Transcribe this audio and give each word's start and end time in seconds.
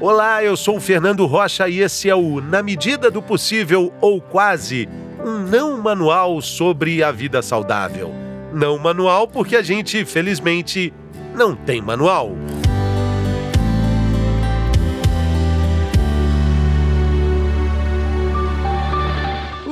Olá, 0.00 0.42
eu 0.42 0.56
sou 0.56 0.78
o 0.78 0.80
Fernando 0.80 1.24
Rocha 1.24 1.68
e 1.68 1.78
esse 1.78 2.10
é 2.10 2.14
o 2.16 2.40
Na 2.40 2.64
Medida 2.64 3.12
do 3.12 3.22
Possível 3.22 3.94
ou 4.00 4.20
Quase, 4.20 4.88
um 5.24 5.38
não 5.38 5.80
manual 5.80 6.42
sobre 6.42 7.02
a 7.02 7.12
vida 7.12 7.40
saudável. 7.40 8.12
Não 8.52 8.76
manual 8.76 9.28
porque 9.28 9.54
a 9.54 9.62
gente, 9.62 10.04
felizmente, 10.04 10.92
não 11.32 11.54
tem 11.54 11.80
manual. 11.80 12.32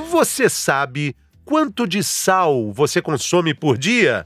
Você 0.09 0.49
sabe 0.49 1.17
quanto 1.45 1.85
de 1.85 2.03
sal 2.05 2.73
você 2.73 3.03
consome 3.03 3.53
por 3.53 3.77
dia? 3.77 4.25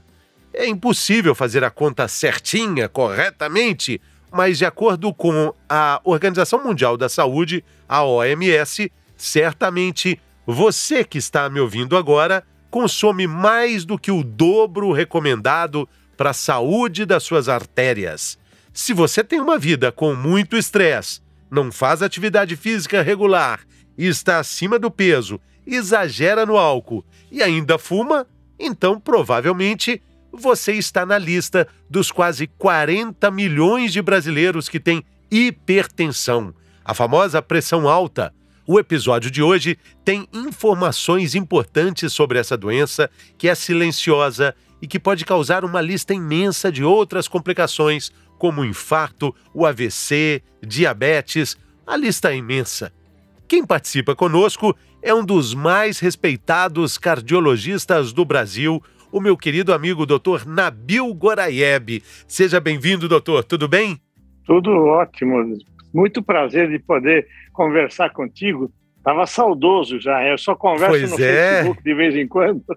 É 0.53 0.67
impossível 0.67 1.33
fazer 1.33 1.63
a 1.63 1.71
conta 1.71 2.07
certinha, 2.07 2.87
corretamente 2.87 3.99
mas 4.31 4.57
de 4.57 4.65
acordo 4.65 5.13
com 5.13 5.53
a 5.69 6.01
Organização 6.03 6.63
Mundial 6.63 6.97
da 6.97 7.09
Saúde, 7.09 7.63
a 7.87 8.03
OMS, 8.03 8.91
certamente 9.15 10.19
você 10.45 11.03
que 11.03 11.17
está 11.17 11.49
me 11.49 11.59
ouvindo 11.59 11.97
agora 11.97 12.43
consome 12.69 13.27
mais 13.27 13.85
do 13.85 13.97
que 13.97 14.11
o 14.11 14.23
dobro 14.23 14.91
recomendado 14.91 15.87
para 16.15 16.31
a 16.31 16.33
saúde 16.33 17.05
das 17.05 17.23
suas 17.23 17.47
artérias. 17.47 18.37
Se 18.73 18.93
você 18.93 19.23
tem 19.23 19.39
uma 19.39 19.57
vida 19.57 19.91
com 19.91 20.13
muito 20.13 20.57
estresse, 20.57 21.21
não 21.49 21.71
faz 21.71 22.01
atividade 22.01 22.55
física 22.55 23.01
regular 23.01 23.61
está 23.97 24.39
acima 24.39 24.77
do 24.77 24.91
peso, 24.91 25.39
exagera 25.65 26.45
no 26.45 26.57
álcool 26.57 27.03
e 27.31 27.41
ainda 27.41 27.77
fuma, 27.77 28.27
então 28.59 28.99
provavelmente 28.99 30.01
você 30.31 30.73
está 30.73 31.05
na 31.05 31.17
lista 31.17 31.67
dos 31.89 32.11
quase 32.11 32.47
40 32.47 33.29
milhões 33.31 33.91
de 33.91 34.01
brasileiros 34.01 34.69
que 34.69 34.79
têm 34.79 35.03
hipertensão, 35.31 36.53
a 36.83 36.93
famosa 36.93 37.41
pressão 37.41 37.87
alta. 37.87 38.33
O 38.65 38.79
episódio 38.79 39.31
de 39.31 39.41
hoje 39.41 39.77
tem 40.03 40.27
informações 40.33 41.35
importantes 41.35 42.11
sobre 42.11 42.37
essa 42.37 42.57
doença 42.57 43.09
que 43.37 43.47
é 43.47 43.55
silenciosa 43.55 44.53
e 44.81 44.87
que 44.87 44.99
pode 44.99 45.25
causar 45.25 45.63
uma 45.63 45.81
lista 45.81 46.13
imensa 46.13 46.71
de 46.71 46.83
outras 46.83 47.27
complicações, 47.27 48.11
como 48.37 48.61
o 48.61 48.65
infarto, 48.65 49.33
o 49.53 49.65
AVC, 49.65 50.43
diabetes. 50.61 51.57
A 51.85 51.95
lista 51.95 52.31
é 52.31 52.37
imensa. 52.37 52.91
Quem 53.47 53.65
participa 53.65 54.13
conosco 54.13 54.75
é 55.01 55.13
um 55.13 55.23
dos 55.23 55.53
mais 55.53 55.99
respeitados 55.99 56.97
cardiologistas 56.97 58.11
do 58.11 58.25
Brasil, 58.25 58.83
o 59.11 59.19
meu 59.21 59.37
querido 59.37 59.73
amigo 59.73 60.05
Dr. 60.05 60.45
Nabil 60.45 61.13
Goraieb. 61.13 62.03
Seja 62.27 62.59
bem-vindo, 62.59 63.07
doutor. 63.07 63.43
Tudo 63.43 63.67
bem? 63.67 63.99
Tudo 64.45 64.71
ótimo. 64.71 65.57
Muito 65.93 66.21
prazer 66.21 66.69
de 66.69 66.79
poder 66.79 67.27
conversar 67.53 68.11
contigo. 68.11 68.71
Estava 68.97 69.25
saudoso 69.25 69.99
já. 69.99 70.23
Eu 70.25 70.37
só 70.37 70.55
converso 70.55 70.91
pois 70.91 71.11
no 71.11 71.23
é. 71.23 71.53
Facebook 71.53 71.83
de 71.83 71.93
vez 71.93 72.15
em 72.15 72.27
quando. 72.27 72.63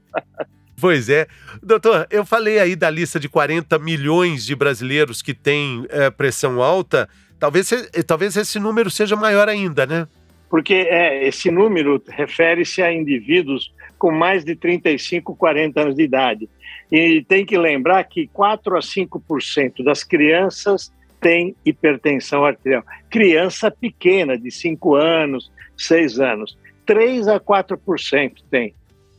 Pois 0.81 1.11
é. 1.11 1.27
Doutor, 1.63 2.07
eu 2.11 2.25
falei 2.25 2.59
aí 2.59 2.75
da 2.75 2.89
lista 2.89 3.21
de 3.21 3.29
40 3.29 3.79
milhões 3.79 4.47
de 4.47 4.57
brasileiros 4.57 5.21
que 5.21 5.35
têm 5.35 5.85
é, 5.91 6.09
pressão 6.09 6.63
alta. 6.63 7.07
Talvez, 7.39 7.71
talvez 8.07 8.35
esse 8.35 8.59
número 8.59 8.91
seja 8.91 9.15
maior 9.15 9.47
ainda, 9.47 9.85
né? 9.85 10.09
Porque 10.51 10.75
é, 10.75 11.27
esse 11.27 11.51
número 11.51 12.03
refere-se 12.09 12.83
a 12.83 12.93
indivíduos 12.93 13.73
com 13.97 14.11
mais 14.11 14.45
de 14.45 14.57
35, 14.57 15.37
40 15.37 15.81
anos 15.81 15.95
de 15.95 16.03
idade. 16.03 16.49
E 16.91 17.25
tem 17.29 17.47
que 17.47 17.57
lembrar 17.57 18.03
que 18.05 18.27
4 18.27 18.77
a 18.77 18.81
5% 18.81 19.85
das 19.85 20.03
crianças 20.03 20.93
têm 21.21 21.55
hipertensão 21.65 22.45
arterial. 22.45 22.83
Criança 23.09 23.71
pequena, 23.71 24.37
de 24.37 24.51
5 24.51 24.97
anos, 24.97 25.53
6 25.77 26.19
anos. 26.19 26.59
3 26.85 27.29
a 27.29 27.39
4% 27.39 28.43
tem. 28.51 28.75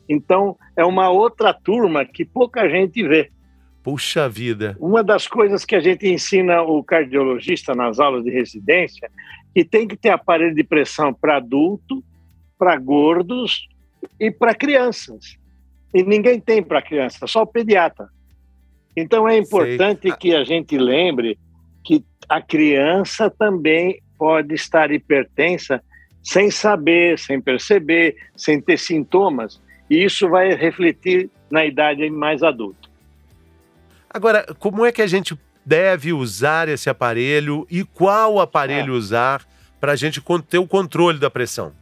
Então, 0.09 0.57
é 0.75 0.83
uma 0.83 1.09
outra 1.09 1.53
turma 1.53 2.03
que 2.03 2.25
pouca 2.25 2.67
gente 2.67 3.01
vê. 3.07 3.31
Puxa 3.81 4.27
vida! 4.27 4.75
Uma 4.79 5.03
das 5.03 5.27
coisas 5.27 5.63
que 5.63 5.75
a 5.75 5.79
gente 5.79 6.07
ensina 6.07 6.61
o 6.61 6.83
cardiologista 6.83 7.73
nas 7.73 7.99
aulas 7.99 8.23
de 8.23 8.29
residência 8.29 9.09
que 9.53 9.63
tem 9.63 9.87
que 9.87 9.97
ter 9.97 10.09
aparelho 10.09 10.55
de 10.55 10.63
pressão 10.63 11.13
para 11.13 11.37
adulto, 11.37 12.03
para 12.57 12.77
gordos 12.77 13.67
e 14.19 14.31
para 14.31 14.55
crianças. 14.55 15.37
E 15.93 16.03
ninguém 16.03 16.39
tem 16.39 16.63
para 16.63 16.81
criança, 16.81 17.27
só 17.27 17.41
o 17.41 17.47
pediatra. 17.47 18.07
Então 18.95 19.27
é 19.27 19.37
importante 19.37 20.03
Sei. 20.03 20.11
que 20.13 20.35
a 20.35 20.43
gente 20.43 20.77
lembre 20.77 21.37
que 21.83 22.03
a 22.29 22.41
criança 22.41 23.29
também 23.29 24.01
pode 24.17 24.53
estar 24.53 24.91
hipertensa 24.91 25.81
sem 26.23 26.51
saber, 26.51 27.17
sem 27.17 27.41
perceber, 27.41 28.15
sem 28.35 28.61
ter 28.61 28.77
sintomas, 28.77 29.59
e 29.89 30.03
isso 30.03 30.29
vai 30.29 30.53
refletir 30.53 31.29
na 31.49 31.65
idade 31.65 32.07
mais 32.09 32.43
adulta. 32.43 32.89
Agora, 34.09 34.45
como 34.59 34.85
é 34.85 34.91
que 34.91 35.01
a 35.01 35.07
gente 35.07 35.35
deve 35.65 36.13
usar 36.13 36.67
esse 36.67 36.89
aparelho 36.89 37.65
e 37.69 37.83
qual 37.83 38.39
aparelho 38.39 38.93
é. 38.93 38.97
usar 38.97 39.45
para 39.79 39.93
a 39.93 39.95
gente 39.95 40.21
ter 40.49 40.57
o 40.57 40.67
controle 40.67 41.19
da 41.19 41.29
pressão? 41.29 41.73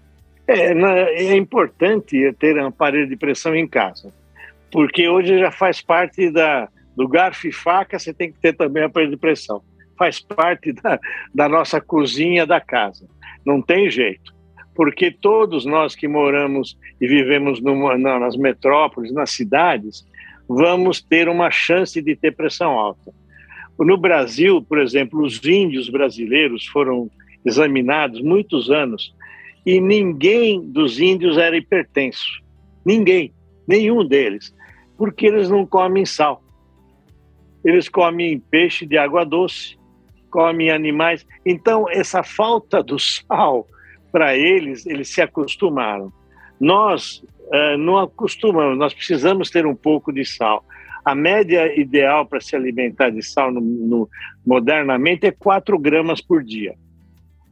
É, 0.47 0.71
é 0.71 1.35
importante 1.35 2.33
ter 2.39 2.57
um 2.57 2.67
aparelho 2.67 3.07
de 3.07 3.15
pressão 3.15 3.55
em 3.55 3.67
casa, 3.67 4.11
porque 4.71 5.07
hoje 5.07 5.37
já 5.37 5.51
faz 5.51 5.81
parte 5.81 6.31
da, 6.31 6.67
do 6.95 7.07
garfo 7.07 7.47
e 7.47 7.51
faca, 7.51 7.99
você 7.99 8.13
tem 8.13 8.31
que 8.31 8.39
ter 8.39 8.53
também 8.53 8.83
aparelho 8.83 9.11
de 9.11 9.17
pressão. 9.17 9.61
Faz 9.97 10.19
parte 10.19 10.71
da, 10.73 10.99
da 11.35 11.47
nossa 11.47 11.79
cozinha 11.79 12.47
da 12.47 12.59
casa. 12.59 13.07
Não 13.45 13.61
tem 13.61 13.91
jeito, 13.91 14.33
porque 14.73 15.11
todos 15.11 15.65
nós 15.65 15.95
que 15.95 16.07
moramos 16.07 16.77
e 16.99 17.07
vivemos 17.07 17.61
numa, 17.61 17.97
nas 17.97 18.35
metrópoles, 18.35 19.11
nas 19.11 19.29
cidades, 19.31 20.07
vamos 20.47 21.01
ter 21.01 21.29
uma 21.29 21.51
chance 21.51 22.01
de 22.01 22.15
ter 22.15 22.35
pressão 22.35 22.71
alta. 22.71 23.13
No 23.79 23.97
Brasil, 23.97 24.61
por 24.61 24.79
exemplo, 24.79 25.23
os 25.23 25.43
índios 25.43 25.89
brasileiros 25.89 26.65
foram 26.67 27.09
examinados 27.45 28.21
muitos 28.21 28.69
anos 28.69 29.13
e 29.65 29.79
ninguém 29.79 30.61
dos 30.61 30.99
índios 30.99 31.37
era 31.37 31.55
hipertenso. 31.55 32.43
Ninguém, 32.85 33.33
nenhum 33.67 34.05
deles, 34.05 34.53
porque 34.97 35.27
eles 35.27 35.49
não 35.49 35.65
comem 35.65 36.05
sal. 36.05 36.43
Eles 37.63 37.87
comem 37.89 38.39
peixe 38.39 38.85
de 38.85 38.97
água 38.97 39.25
doce, 39.25 39.77
comem 40.29 40.71
animais. 40.71 41.25
Então, 41.45 41.89
essa 41.89 42.23
falta 42.23 42.81
do 42.81 42.97
sal, 42.97 43.67
para 44.11 44.35
eles, 44.35 44.85
eles 44.85 45.09
se 45.09 45.21
acostumaram. 45.21 46.11
Nós 46.59 47.23
uh, 47.53 47.77
não 47.77 47.97
acostumamos, 47.97 48.77
nós 48.77 48.93
precisamos 48.93 49.49
ter 49.49 49.65
um 49.65 49.75
pouco 49.75 50.11
de 50.11 50.25
sal. 50.25 50.63
A 51.09 51.15
média 51.15 51.79
ideal 51.79 52.25
para 52.25 52.39
se 52.39 52.55
alimentar 52.55 53.09
de 53.09 53.23
sal 53.23 53.51
no, 53.51 53.59
no, 53.59 54.09
modernamente 54.45 55.25
é 55.25 55.31
4 55.31 55.77
gramas 55.79 56.21
por 56.21 56.43
dia 56.43 56.75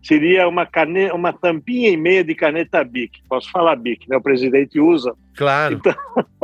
seria 0.08 0.48
uma, 0.48 0.66
cane... 0.66 1.12
uma 1.12 1.34
tampinha 1.34 1.90
e 1.90 1.98
meia 1.98 2.24
de 2.24 2.34
caneta 2.34 2.84
Bic. 2.84 3.20
Posso 3.28 3.52
falar 3.52 3.76
Bic, 3.76 4.08
né? 4.10 4.16
O 4.16 4.22
presidente 4.22 4.80
usa. 4.80 5.14
Claro. 5.36 5.76
Então, 5.76 5.96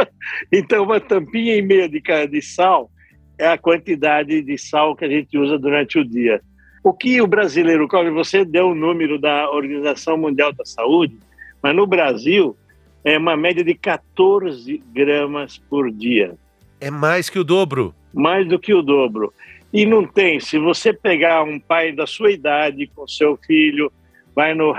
então 0.51 0.83
uma 0.83 0.99
tampinha 0.99 1.55
e 1.55 1.61
meia 1.61 1.87
de, 1.87 2.01
de 2.01 2.41
sal 2.41 2.91
é 3.37 3.47
a 3.47 3.57
quantidade 3.57 4.41
de 4.41 4.57
sal 4.57 4.95
que 4.95 5.05
a 5.05 5.09
gente 5.09 5.37
usa 5.37 5.57
durante 5.57 5.97
o 5.97 6.03
dia. 6.03 6.41
O 6.83 6.91
que 6.91 7.21
o 7.21 7.27
brasileiro 7.27 7.87
come, 7.87 8.09
você 8.09 8.43
deu 8.43 8.69
o 8.69 8.75
número 8.75 9.17
da 9.17 9.49
Organização 9.49 10.17
Mundial 10.17 10.51
da 10.51 10.65
Saúde, 10.65 11.17
mas 11.61 11.73
no 11.73 11.87
Brasil 11.87 12.57
é 13.05 13.17
uma 13.17 13.37
média 13.37 13.63
de 13.63 13.73
14 13.73 14.83
gramas 14.93 15.57
por 15.57 15.89
dia. 15.89 16.35
É 16.83 16.91
mais 16.91 17.29
que 17.29 17.39
o 17.39 17.45
dobro. 17.45 17.95
Mais 18.13 18.45
do 18.45 18.59
que 18.59 18.73
o 18.73 18.81
dobro. 18.81 19.33
E 19.71 19.85
não 19.85 20.05
tem. 20.05 20.41
Se 20.41 20.59
você 20.59 20.91
pegar 20.91 21.41
um 21.43 21.57
pai 21.57 21.93
da 21.93 22.05
sua 22.05 22.29
idade 22.29 22.91
com 22.93 23.07
seu 23.07 23.37
filho, 23.37 23.89
vai 24.35 24.53
no 24.53 24.75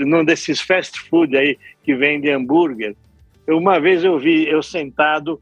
num 0.00 0.22
desses 0.22 0.60
fast 0.60 1.00
food 1.08 1.34
aí 1.34 1.58
que 1.82 1.94
vende 1.94 2.30
hambúrguer. 2.30 2.94
Uma 3.48 3.80
vez 3.80 4.04
eu 4.04 4.18
vi 4.18 4.46
eu 4.46 4.62
sentado 4.62 5.40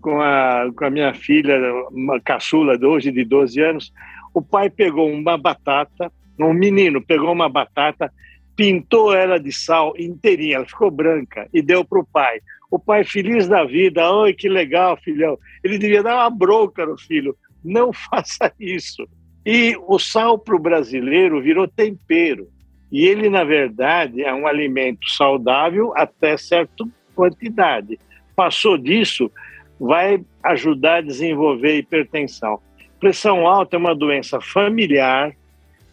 com 0.00 0.20
a, 0.20 0.68
com 0.74 0.84
a 0.84 0.90
minha 0.90 1.14
filha, 1.14 1.56
uma 1.92 2.18
caçula 2.18 2.76
de 2.76 2.84
hoje 2.84 3.12
de 3.12 3.24
12 3.24 3.60
anos, 3.60 3.92
o 4.34 4.42
pai 4.42 4.68
pegou 4.68 5.08
uma 5.08 5.38
batata, 5.38 6.10
um 6.40 6.52
menino 6.52 7.00
pegou 7.00 7.30
uma 7.30 7.48
batata, 7.48 8.12
pintou 8.56 9.14
ela 9.14 9.38
de 9.38 9.52
sal 9.52 9.94
inteirinha, 9.96 10.56
ela 10.56 10.66
ficou 10.66 10.90
branca 10.90 11.48
e 11.54 11.62
deu 11.62 11.84
para 11.84 12.00
o 12.00 12.04
pai. 12.04 12.40
O 12.72 12.78
pai 12.78 13.04
feliz 13.04 13.46
da 13.46 13.64
vida, 13.64 14.10
oi 14.10 14.32
que 14.32 14.48
legal, 14.48 14.96
filhão. 14.96 15.38
Ele 15.62 15.76
devia 15.76 16.02
dar 16.02 16.14
uma 16.14 16.30
bronca 16.30 16.86
no 16.86 16.96
filho. 16.96 17.36
Não 17.62 17.92
faça 17.92 18.50
isso. 18.58 19.06
E 19.44 19.76
o 19.86 19.98
sal 19.98 20.38
para 20.38 20.56
o 20.56 20.58
brasileiro 20.58 21.42
virou 21.42 21.68
tempero. 21.68 22.48
E 22.90 23.04
ele, 23.04 23.28
na 23.28 23.44
verdade, 23.44 24.22
é 24.22 24.32
um 24.32 24.46
alimento 24.46 25.06
saudável 25.10 25.92
até 25.94 26.34
certa 26.38 26.82
quantidade. 27.14 27.98
Passou 28.34 28.78
disso, 28.78 29.30
vai 29.78 30.24
ajudar 30.42 30.96
a 30.96 31.02
desenvolver 31.02 31.76
hipertensão. 31.76 32.58
Pressão 32.98 33.46
alta 33.46 33.76
é 33.76 33.78
uma 33.78 33.94
doença 33.94 34.40
familiar 34.40 35.36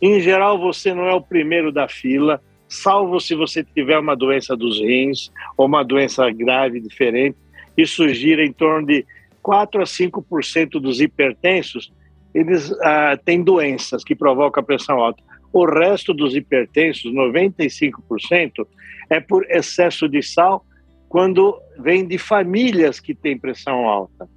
Em 0.01 0.21
geral, 0.21 0.57
você 0.57 0.93
não 0.93 1.07
é 1.07 1.13
o 1.13 1.21
primeiro 1.21 1.73
da 1.73 1.89
fila, 1.89 2.41
salvo 2.69 3.19
se 3.19 3.33
você 3.35 3.63
tiver 3.63 3.97
uma 3.97 4.15
doença 4.15 4.55
dos 4.55 4.79
rins 4.79 5.31
ou 5.57 5.65
uma 5.65 5.83
doença 5.83 6.29
grave 6.31 6.79
diferente. 6.79 7.35
Isso 7.75 8.07
gira 8.09 8.45
em 8.45 8.53
torno 8.53 8.85
de 8.87 9.05
4 9.41 9.81
a 9.81 9.85
5% 9.85 10.79
dos 10.79 11.01
hipertensos, 11.01 11.91
eles 12.33 12.71
ah, 12.81 13.17
têm 13.25 13.41
doenças 13.41 14.03
que 14.03 14.15
provocam 14.15 14.61
a 14.61 14.65
pressão 14.65 14.99
alta. 14.99 15.23
O 15.51 15.65
resto 15.65 16.13
dos 16.13 16.35
hipertensos, 16.35 17.11
95%, 17.11 18.67
é 19.09 19.19
por 19.19 19.49
excesso 19.49 20.07
de 20.07 20.21
sal 20.21 20.63
quando 21.07 21.59
vem 21.79 22.07
de 22.07 22.19
famílias 22.19 22.99
que 22.99 23.15
têm 23.15 23.37
pressão 23.37 23.87
alta. 23.87 24.29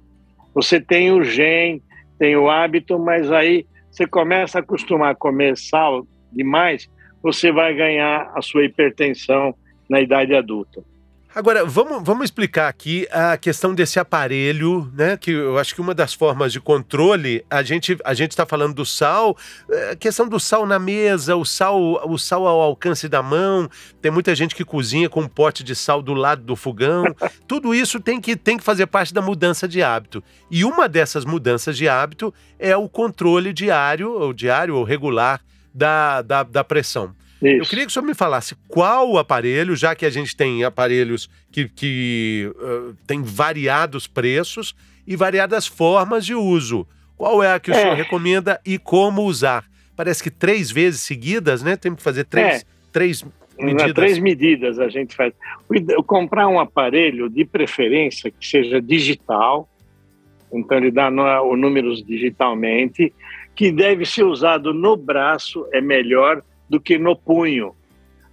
Você 0.55 0.81
tem 0.81 1.11
o 1.11 1.23
gene, 1.23 1.83
tem 2.17 2.35
o 2.35 2.49
hábito, 2.49 2.97
mas 2.97 3.31
aí 3.31 3.67
você 3.91 4.07
começa 4.07 4.57
a 4.57 4.61
acostumar 4.61 5.11
a 5.11 5.15
comer 5.15 5.55
sal 5.55 6.07
demais, 6.31 6.89
você 7.23 7.51
vai 7.51 7.73
ganhar 7.73 8.31
a 8.35 8.41
sua 8.41 8.65
hipertensão 8.65 9.55
na 9.89 10.01
idade 10.01 10.35
adulta. 10.35 10.83
Agora, 11.35 11.65
vamos, 11.65 12.03
vamos 12.03 12.25
explicar 12.25 12.67
aqui 12.67 13.07
a 13.11 13.35
questão 13.37 13.73
desse 13.73 13.99
aparelho, 13.99 14.87
né? 14.93 15.17
Que 15.17 15.31
eu 15.31 15.57
acho 15.57 15.73
que 15.73 15.81
uma 15.81 15.95
das 15.95 16.13
formas 16.13 16.53
de 16.53 16.59
controle, 16.59 17.43
a 17.49 17.63
gente 17.63 17.97
a 18.05 18.13
gente 18.13 18.31
está 18.31 18.45
falando 18.45 18.75
do 18.75 18.85
sal, 18.85 19.35
é, 19.67 19.91
a 19.91 19.95
questão 19.95 20.29
do 20.29 20.39
sal 20.39 20.63
na 20.67 20.77
mesa, 20.77 21.35
o 21.35 21.43
sal, 21.43 22.07
o 22.07 22.19
sal 22.19 22.45
ao 22.45 22.61
alcance 22.61 23.09
da 23.09 23.23
mão. 23.23 23.67
Tem 23.99 24.11
muita 24.11 24.35
gente 24.35 24.53
que 24.53 24.63
cozinha 24.63 25.09
com 25.09 25.21
um 25.21 25.27
pote 25.27 25.63
de 25.63 25.75
sal 25.75 26.03
do 26.03 26.13
lado 26.13 26.43
do 26.43 26.55
fogão. 26.55 27.03
Tudo 27.47 27.73
isso 27.73 27.99
tem 27.99 28.21
que, 28.21 28.35
tem 28.35 28.55
que 28.55 28.63
fazer 28.63 28.85
parte 28.85 29.11
da 29.11 29.21
mudança 29.21 29.67
de 29.67 29.81
hábito. 29.81 30.23
E 30.51 30.63
uma 30.63 30.87
dessas 30.87 31.25
mudanças 31.25 31.75
de 31.75 31.89
hábito 31.89 32.31
é 32.59 32.77
o 32.77 32.87
controle 32.87 33.51
diário, 33.51 34.11
ou 34.11 34.33
diário 34.33 34.75
ou 34.75 34.83
regular 34.83 35.41
da, 35.73 36.21
da, 36.21 36.43
da 36.43 36.63
pressão. 36.63 37.15
Isso. 37.41 37.57
Eu 37.57 37.65
queria 37.65 37.85
que 37.85 37.89
o 37.89 37.93
senhor 37.93 38.05
me 38.05 38.13
falasse 38.13 38.55
qual 38.67 39.11
o 39.11 39.17
aparelho, 39.17 39.75
já 39.75 39.93
que 39.93 40.05
a 40.05 40.09
gente 40.09 40.35
tem 40.35 40.63
aparelhos 40.63 41.29
que, 41.51 41.67
que 41.67 42.49
uh, 42.55 42.95
tem 43.05 43.21
variados 43.21 44.07
preços 44.07 44.73
e 45.05 45.15
variadas 45.15 45.67
formas 45.67 46.25
de 46.25 46.33
uso. 46.33 46.87
Qual 47.17 47.43
é 47.43 47.53
a 47.53 47.59
que 47.59 47.69
o 47.69 47.73
é. 47.73 47.81
senhor 47.81 47.95
recomenda 47.95 48.61
e 48.65 48.77
como 48.77 49.23
usar? 49.23 49.65
Parece 49.95 50.23
que 50.23 50.31
três 50.31 50.71
vezes 50.71 51.01
seguidas, 51.01 51.61
né? 51.61 51.75
Temos 51.75 51.97
que 51.97 52.03
fazer 52.03 52.23
três, 52.23 52.61
é. 52.61 52.65
três 52.91 53.25
medidas. 53.59 53.93
Três 53.93 54.19
medidas 54.19 54.79
a 54.79 54.87
gente 54.87 55.15
faz. 55.15 55.33
Comprar 56.07 56.47
um 56.47 56.59
aparelho, 56.59 57.29
de 57.29 57.45
preferência, 57.45 58.31
que 58.31 58.45
seja 58.45 58.81
digital, 58.81 59.69
então 60.51 60.77
ele 60.77 60.91
dá 60.91 61.09
os 61.43 61.59
números 61.59 62.03
digitalmente, 62.05 63.13
que 63.55 63.71
deve 63.71 64.05
ser 64.05 64.23
usado 64.23 64.73
no 64.73 64.95
braço, 64.95 65.67
é 65.71 65.81
melhor, 65.81 66.41
do 66.69 66.79
que 66.79 66.97
no 66.97 67.15
punho. 67.15 67.75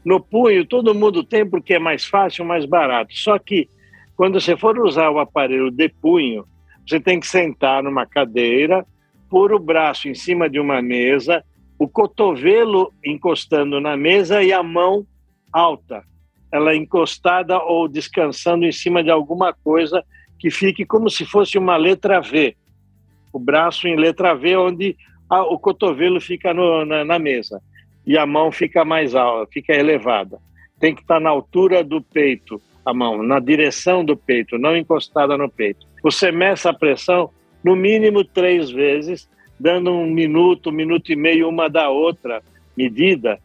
No 0.04 0.18
punho, 0.18 0.64
todo 0.64 0.94
mundo 0.94 1.22
tem 1.22 1.48
porque 1.48 1.74
é 1.74 1.78
mais 1.78 2.04
fácil, 2.04 2.44
mais 2.44 2.64
barato. 2.64 3.12
Só 3.14 3.38
que 3.38 3.68
quando 4.16 4.40
você 4.40 4.56
for 4.56 4.78
usar 4.78 5.10
o 5.10 5.18
aparelho 5.18 5.70
de 5.70 5.88
punho, 5.88 6.46
você 6.86 6.98
tem 6.98 7.20
que 7.20 7.26
sentar 7.26 7.82
numa 7.82 8.06
cadeira, 8.06 8.86
pôr 9.28 9.52
o 9.52 9.58
braço 9.58 10.08
em 10.08 10.14
cima 10.14 10.48
de 10.48 10.58
uma 10.58 10.80
mesa, 10.80 11.44
o 11.78 11.88
cotovelo 11.88 12.92
encostando 13.04 13.80
na 13.80 13.96
mesa 13.96 14.42
e 14.42 14.52
a 14.52 14.62
mão 14.62 15.06
alta, 15.52 16.02
ela 16.52 16.74
encostada 16.74 17.58
ou 17.58 17.88
descansando 17.88 18.64
em 18.64 18.72
cima 18.72 19.02
de 19.02 19.10
alguma 19.10 19.52
coisa 19.52 20.04
que 20.38 20.50
fique 20.50 20.84
como 20.84 21.08
se 21.08 21.24
fosse 21.24 21.58
uma 21.58 21.76
letra 21.76 22.20
V. 22.20 22.56
O 23.32 23.38
braço 23.38 23.86
em 23.86 23.96
letra 23.96 24.34
V, 24.34 24.56
onde 24.56 24.96
a, 25.30 25.42
o 25.42 25.58
cotovelo 25.58 26.20
fica 26.20 26.52
no, 26.52 26.84
na, 26.84 27.04
na 27.04 27.18
mesa 27.18 27.62
e 28.04 28.18
a 28.18 28.26
mão 28.26 28.50
fica 28.50 28.84
mais 28.84 29.14
alta, 29.14 29.50
fica 29.52 29.72
elevada. 29.72 30.38
Tem 30.80 30.94
que 30.94 31.02
estar 31.02 31.20
na 31.20 31.30
altura 31.30 31.84
do 31.84 32.02
peito, 32.02 32.60
a 32.84 32.92
mão, 32.92 33.22
na 33.22 33.38
direção 33.38 34.04
do 34.04 34.16
peito, 34.16 34.58
não 34.58 34.76
encostada 34.76 35.36
no 35.38 35.48
peito. 35.48 35.86
Você 36.02 36.32
meça 36.32 36.70
a 36.70 36.74
pressão 36.74 37.30
no 37.62 37.76
mínimo 37.76 38.24
três 38.24 38.70
vezes, 38.70 39.28
dando 39.58 39.92
um 39.92 40.10
minuto, 40.10 40.70
um 40.70 40.72
minuto 40.72 41.12
e 41.12 41.16
meio 41.16 41.48
uma 41.48 41.68
da 41.68 41.90
outra 41.90 42.42
medida, 42.76 43.38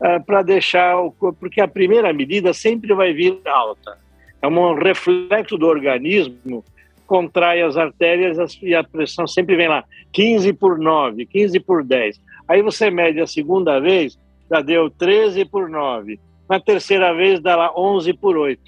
uh, 0.00 0.22
para 0.24 0.42
deixar 0.42 0.98
o 0.98 1.12
corpo, 1.12 1.38
porque 1.40 1.60
a 1.60 1.68
primeira 1.68 2.12
medida 2.12 2.52
sempre 2.52 2.92
vai 2.92 3.12
vir 3.12 3.38
alta. 3.46 3.96
É 4.42 4.48
um 4.48 4.74
reflexo 4.74 5.56
do 5.56 5.66
organismo, 5.66 6.64
contrai 7.10 7.60
as 7.60 7.76
artérias 7.76 8.56
e 8.62 8.72
a 8.72 8.84
pressão 8.84 9.26
sempre 9.26 9.56
vem 9.56 9.66
lá, 9.66 9.82
15 10.12 10.52
por 10.52 10.78
9, 10.78 11.26
15 11.26 11.58
por 11.58 11.82
10. 11.82 12.20
Aí 12.46 12.62
você 12.62 12.88
mede 12.88 13.20
a 13.20 13.26
segunda 13.26 13.80
vez, 13.80 14.16
já 14.48 14.60
deu 14.60 14.88
13 14.88 15.44
por 15.44 15.68
9. 15.68 16.20
Na 16.48 16.60
terceira 16.60 17.12
vez, 17.12 17.40
dá 17.40 17.56
lá 17.56 17.72
11 17.76 18.12
por 18.12 18.36
8. 18.36 18.62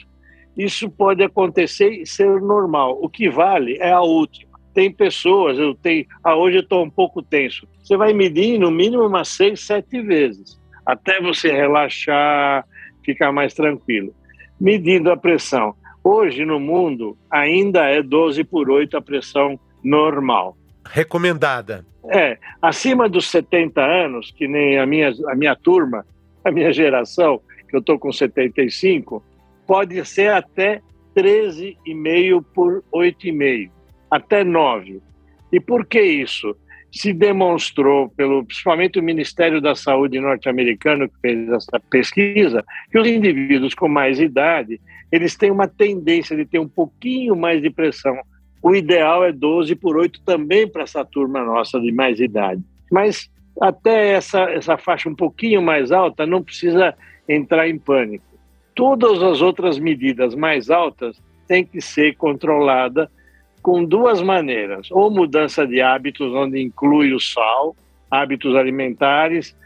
Isso 0.57 0.91
pode 0.91 1.23
acontecer 1.23 1.91
e 1.91 2.05
ser 2.05 2.41
normal. 2.41 2.99
O 3.01 3.09
que 3.09 3.31
vale 3.31 3.77
é 3.79 3.93
a 3.93 4.01
última. 4.01 4.51
Tem 4.75 4.91
pessoas, 4.91 5.57
eu 5.57 5.73
tenho, 5.77 6.05
ah, 6.25 6.35
hoje 6.35 6.57
eu 6.57 6.63
estou 6.63 6.83
um 6.83 6.91
pouco 6.91 7.23
tenso. 7.23 7.69
Você 7.81 7.97
vai 7.97 8.13
medir 8.13 8.59
no 8.59 8.73
mínimo 8.73 9.07
umas 9.07 9.29
6, 9.29 9.61
7 9.61 10.03
vezes, 10.03 10.61
até 10.85 11.21
você 11.21 11.53
relaxar, 11.53 12.67
ficar 13.05 13.31
mais 13.31 13.55
tranquilo. 13.55 14.13
Medindo 14.61 15.13
a 15.13 15.17
pressão. 15.17 15.77
Hoje 16.05 16.45
no 16.45 16.59
mundo 16.59 17.17
ainda 17.31 17.89
é 17.89 18.03
12 18.03 18.45
por 18.45 18.71
8 18.71 18.97
a 18.97 19.03
pressão 19.03 19.59
normal. 19.83 20.57
Recomendada. 20.85 21.87
É, 22.11 22.37
acima 22.61 23.09
dos 23.09 23.31
70 23.31 23.81
anos, 23.81 24.33
que 24.37 24.49
nem 24.49 24.79
a 24.79 24.87
minha, 24.87 25.13
a 25.29 25.35
minha 25.35 25.55
turma, 25.55 26.05
a 26.45 26.51
minha 26.51 26.73
geração, 26.73 27.41
que 27.69 27.77
eu 27.77 27.81
estou 27.81 27.99
com 27.99 28.13
75, 28.13 29.23
pode 29.67 30.05
ser 30.05 30.33
até 30.33 30.81
13,5 31.17 32.45
por 32.53 32.83
8,5, 32.93 33.71
até 34.11 34.43
9. 34.43 35.01
E 35.53 35.61
por 35.61 35.87
que 35.87 36.03
isso? 36.03 36.57
Se 36.91 37.13
demonstrou, 37.13 38.09
pelo, 38.11 38.45
principalmente 38.45 38.99
o 38.99 39.03
Ministério 39.03 39.61
da 39.61 39.75
Saúde 39.75 40.21
norte-americano, 40.21 41.09
que 41.09 41.15
fez 41.21 41.49
essa 41.49 41.81
pesquisa, 41.89 42.65
que 42.91 42.99
os 42.99 43.07
indivíduos 43.07 43.75
com 43.75 43.89
mais 43.89 44.21
idade, 44.21 44.81
eles 45.13 45.37
têm 45.37 45.51
uma 45.51 45.69
tendência 45.69 46.35
de 46.35 46.45
ter 46.45 46.59
um 46.59 46.69
pouquinho 46.69 47.37
mais 47.37 47.63
de 47.63 47.71
pressão 47.71 48.19
o 48.63 48.77
ideal 48.77 49.25
é 49.25 49.33
12 49.33 49.75
por 49.75 49.97
8 49.97 50.23
também 50.23 50.69
para 50.69 50.85
essa 50.85 51.05
turma 51.05 51.43
nossa 51.43 51.81
de 51.81 51.91
mais 51.91 52.21
idade. 52.21 52.63
Mas 52.91 53.29
até 53.61 54.13
essa, 54.13 54.43
essa 54.43 54.79
faixa 54.79 55.09
um 55.09 55.15
pouquinho 55.17 55.61
mais 55.61 55.91
alta, 55.91 56.25
não 56.25 56.43
precisa 56.43 56.95
entrar 57.29 57.69
em 57.69 57.77
pânico. 57.77 58.25
Todas 58.75 59.21
as 59.21 59.43
outras 59.43 59.79
medidas 59.81 60.35
mais 60.35 60.71
altas 60.71 61.21
têm 61.49 61.65
que 61.65 61.81
ser 61.81 62.15
controladas 62.17 63.09
com 63.61 63.85
duas 63.85 64.23
maneiras: 64.23 64.89
ou 64.93 65.11
mudança 65.11 65.67
de 65.67 65.81
hábitos, 65.81 66.33
onde 66.33 66.63
inclui 66.63 67.13
o 67.13 67.21
sal, 67.21 67.75
hábitos 68.09 68.55
alimentares, 68.55 69.57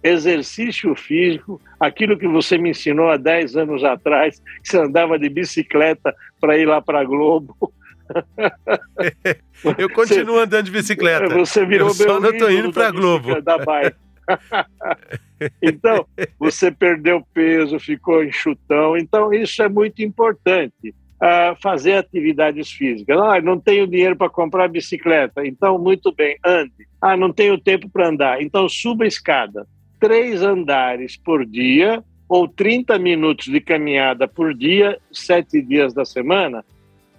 exercício 0.00 0.94
físico, 0.94 1.60
aquilo 1.86 2.18
que 2.18 2.26
você 2.26 2.58
me 2.58 2.70
ensinou 2.70 3.10
há 3.10 3.16
10 3.16 3.56
anos 3.56 3.84
atrás, 3.84 4.40
que 4.62 4.68
você 4.68 4.78
andava 4.78 5.18
de 5.18 5.28
bicicleta 5.28 6.14
para 6.40 6.56
ir 6.56 6.66
lá 6.66 6.80
para 6.80 7.00
a 7.00 7.04
Globo, 7.04 7.56
eu 9.78 9.88
continuo 9.90 10.34
você, 10.34 10.42
andando 10.42 10.64
de 10.64 10.70
bicicleta. 10.70 11.28
Você 11.28 11.64
virou 11.64 11.88
eu 11.88 11.94
só 11.94 12.20
não 12.20 12.30
estou 12.30 12.50
indo 12.50 12.72
para 12.72 12.88
a 12.88 12.90
Globo. 12.90 13.40
Da 13.42 13.58
bike. 13.58 13.96
então, 15.62 16.06
você 16.38 16.70
perdeu 16.70 17.26
peso, 17.32 17.78
ficou 17.78 18.24
enxutão. 18.24 18.96
Então, 18.96 19.32
isso 19.32 19.62
é 19.62 19.68
muito 19.68 20.02
importante. 20.02 20.94
Uh, 21.14 21.56
fazer 21.62 21.94
atividades 21.94 22.70
físicas. 22.70 23.16
Ah, 23.18 23.40
não 23.40 23.58
tenho 23.58 23.86
dinheiro 23.86 24.16
para 24.16 24.28
comprar 24.28 24.68
bicicleta. 24.68 25.46
Então, 25.46 25.78
muito 25.78 26.12
bem, 26.12 26.36
ande. 26.44 26.86
Ah, 27.00 27.16
não 27.16 27.32
tenho 27.32 27.56
tempo 27.56 27.88
para 27.88 28.08
andar. 28.08 28.42
Então, 28.42 28.68
suba 28.68 29.04
a 29.04 29.08
escada. 29.08 29.66
Três 30.00 30.42
andares 30.42 31.16
por 31.16 31.46
dia 31.46 32.02
ou 32.28 32.48
30 32.48 32.98
minutos 32.98 33.46
de 33.46 33.60
caminhada 33.60 34.26
por 34.26 34.54
dia, 34.54 34.98
sete 35.12 35.60
dias 35.62 35.92
da 35.94 36.04
semana, 36.04 36.64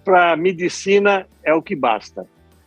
para 0.04 0.32
a 0.32 0.36
medicina 0.36 1.26
é 1.42 1.54
o 1.54 1.62
que 1.62 1.74
basta, 1.74 2.26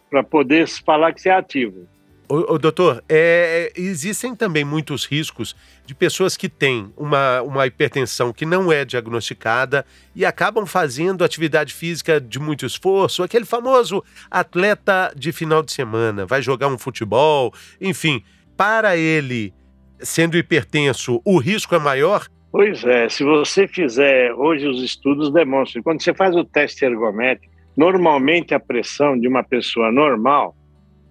para 0.10 0.24
poder 0.24 0.68
falar 0.68 1.14
que 1.14 1.22
você 1.22 1.30
é 1.30 1.34
ativo. 1.34 1.88
O, 2.32 2.54
o 2.54 2.60
doutor, 2.60 3.04
é, 3.10 3.74
existem 3.76 4.36
também 4.36 4.64
muitos 4.64 5.04
riscos 5.04 5.56
de 5.84 5.96
pessoas 5.96 6.38
que 6.38 6.48
têm 6.48 6.94
uma, 6.96 7.42
uma 7.42 7.66
hipertensão 7.66 8.32
que 8.32 8.46
não 8.46 8.72
é 8.72 8.86
diagnosticada 8.86 9.84
e 10.16 10.24
acabam 10.24 10.64
fazendo 10.68 11.24
atividade 11.24 11.74
física 11.74 12.22
de 12.22 12.38
muito 12.38 12.68
esforço, 12.68 13.24
aquele 13.24 13.46
famoso 13.46 14.04
atleta 14.30 15.12
de 15.16 15.32
final 15.32 15.64
de 15.64 15.72
semana, 15.72 16.24
vai 16.28 16.40
jogar 16.40 16.68
um 16.68 16.78
futebol, 16.78 17.52
enfim, 17.82 18.24
para 18.56 18.96
ele, 18.96 19.52
sendo 20.02 20.38
hipertenso, 20.38 21.22
o 21.26 21.38
risco 21.38 21.76
é 21.76 21.80
maior? 21.80 22.28
Pois 22.52 22.84
é, 22.84 23.08
se 23.10 23.24
você 23.24 23.68
fizer, 23.68 24.34
hoje 24.34 24.68
os 24.68 24.82
estudos 24.82 25.32
demonstram, 25.32 25.84
quando 25.84 26.02
você 26.02 26.14
faz 26.14 26.36
o 26.36 26.44
teste 26.44 26.84
ergométrico, 26.84 27.54
normalmente 27.78 28.54
a 28.54 28.60
pressão 28.60 29.20
de 29.20 29.28
uma 29.28 29.44
pessoa 29.44 29.92
normal, 29.92 30.56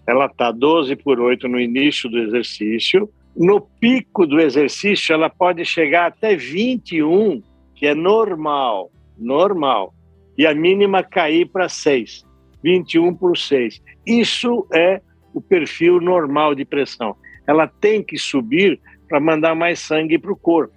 ela 0.06 0.26
está 0.26 0.50
12 0.50 0.96
por 0.96 1.20
8 1.20 1.46
no 1.46 1.60
início 1.60 2.08
do 2.10 2.18
exercício, 2.18 3.08
No 3.38 3.60
pico 3.60 4.26
do 4.26 4.40
exercício, 4.40 5.12
ela 5.12 5.30
pode 5.30 5.64
chegar 5.64 6.06
até 6.06 6.34
21, 6.34 7.40
que 7.76 7.86
é 7.86 7.94
normal, 7.94 8.90
normal, 9.16 9.94
e 10.36 10.44
a 10.44 10.52
mínima 10.52 11.04
cair 11.04 11.46
para 11.46 11.68
6, 11.68 12.24
21 12.64 13.14
por 13.14 13.38
6. 13.38 13.80
Isso 14.04 14.66
é 14.72 15.00
o 15.32 15.40
perfil 15.40 16.00
normal 16.00 16.52
de 16.52 16.64
pressão. 16.64 17.14
Ela 17.48 17.66
tem 17.66 18.02
que 18.02 18.18
subir 18.18 18.78
para 19.08 19.18
mandar 19.18 19.54
mais 19.54 19.80
sangue 19.80 20.18
para 20.18 20.32
o 20.32 20.36
corpo 20.36 20.74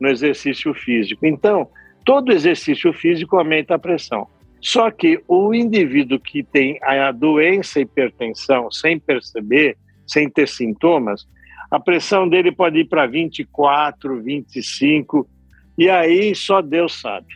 no 0.00 0.08
exercício 0.08 0.72
físico. 0.74 1.26
Então, 1.26 1.68
todo 2.04 2.32
exercício 2.32 2.92
físico 2.92 3.36
aumenta 3.36 3.74
a 3.74 3.78
pressão. 3.78 4.26
Só 4.60 4.90
que 4.90 5.22
o 5.28 5.54
indivíduo 5.54 6.18
que 6.18 6.42
tem 6.42 6.78
a 6.82 7.12
doença 7.12 7.80
hipertensão 7.80 8.70
sem 8.70 8.98
perceber, 8.98 9.76
sem 10.06 10.28
ter 10.28 10.48
sintomas, 10.48 11.26
a 11.70 11.78
pressão 11.78 12.28
dele 12.28 12.50
pode 12.50 12.78
ir 12.78 12.88
para 12.88 13.06
24, 13.06 14.22
25, 14.22 15.28
e 15.76 15.90
aí 15.90 16.34
só 16.34 16.62
Deus 16.62 17.00
sabe. 17.00 17.26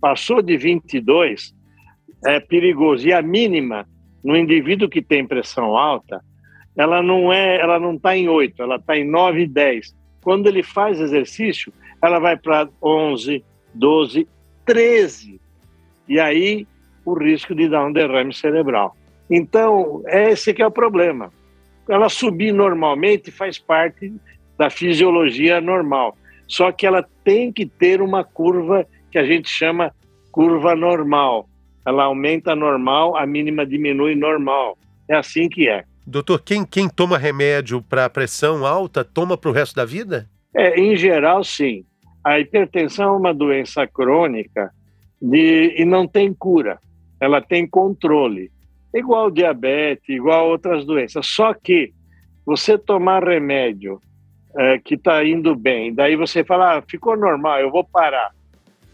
Passou 0.00 0.42
de 0.42 0.56
22, 0.56 1.54
é 2.26 2.38
perigoso. 2.40 3.06
E 3.06 3.12
a 3.12 3.22
mínima, 3.22 3.86
no 4.22 4.36
indivíduo 4.36 4.88
que 4.88 5.00
tem 5.00 5.26
pressão 5.26 5.76
alta, 5.76 6.20
ela 6.78 7.02
não 7.02 7.32
é, 7.32 7.60
ela 7.60 7.80
não 7.80 7.96
está 7.96 8.16
em 8.16 8.28
8, 8.28 8.62
ela 8.62 8.76
está 8.76 8.96
em 8.96 9.04
9 9.04 9.42
e 9.42 9.46
10. 9.48 9.94
Quando 10.22 10.46
ele 10.46 10.62
faz 10.62 11.00
exercício, 11.00 11.72
ela 12.00 12.20
vai 12.20 12.36
para 12.36 12.68
11, 12.80 13.44
12, 13.74 14.28
13. 14.64 15.40
E 16.08 16.20
aí 16.20 16.66
o 17.04 17.14
risco 17.14 17.52
de 17.52 17.68
dar 17.68 17.84
um 17.84 17.92
derrame 17.92 18.32
cerebral. 18.32 18.96
Então, 19.28 20.02
esse 20.06 20.54
que 20.54 20.62
é 20.62 20.66
o 20.66 20.70
problema. 20.70 21.32
Ela 21.88 22.08
subir 22.08 22.52
normalmente 22.52 23.32
faz 23.32 23.58
parte 23.58 24.12
da 24.56 24.70
fisiologia 24.70 25.60
normal. 25.60 26.16
Só 26.46 26.70
que 26.70 26.86
ela 26.86 27.04
tem 27.24 27.52
que 27.52 27.66
ter 27.66 28.00
uma 28.00 28.22
curva 28.22 28.86
que 29.10 29.18
a 29.18 29.24
gente 29.24 29.48
chama 29.48 29.92
curva 30.30 30.76
normal. 30.76 31.48
Ela 31.84 32.04
aumenta 32.04 32.54
normal, 32.54 33.16
a 33.16 33.26
mínima 33.26 33.66
diminui 33.66 34.14
normal. 34.14 34.78
É 35.08 35.16
assim 35.16 35.48
que 35.48 35.68
é. 35.68 35.84
Doutor, 36.08 36.40
quem, 36.40 36.64
quem 36.64 36.88
toma 36.88 37.18
remédio 37.18 37.82
para 37.82 38.08
pressão 38.08 38.64
alta 38.64 39.04
toma 39.04 39.36
para 39.36 39.50
o 39.50 39.52
resto 39.52 39.76
da 39.76 39.84
vida? 39.84 40.26
É, 40.56 40.80
em 40.80 40.96
geral, 40.96 41.44
sim. 41.44 41.84
A 42.24 42.40
hipertensão 42.40 43.12
é 43.12 43.16
uma 43.18 43.34
doença 43.34 43.86
crônica 43.86 44.72
de, 45.20 45.74
e 45.76 45.84
não 45.84 46.08
tem 46.08 46.32
cura. 46.32 46.78
Ela 47.20 47.42
tem 47.42 47.68
controle. 47.68 48.50
Igual 48.94 49.30
diabetes, 49.30 50.08
igual 50.08 50.48
outras 50.48 50.86
doenças. 50.86 51.26
Só 51.26 51.52
que 51.52 51.92
você 52.46 52.78
tomar 52.78 53.22
remédio 53.22 54.00
é, 54.56 54.78
que 54.78 54.94
está 54.94 55.22
indo 55.22 55.54
bem, 55.54 55.92
daí 55.92 56.16
você 56.16 56.42
fala, 56.42 56.78
ah, 56.78 56.82
ficou 56.88 57.18
normal, 57.18 57.60
eu 57.60 57.70
vou 57.70 57.84
parar. 57.84 58.30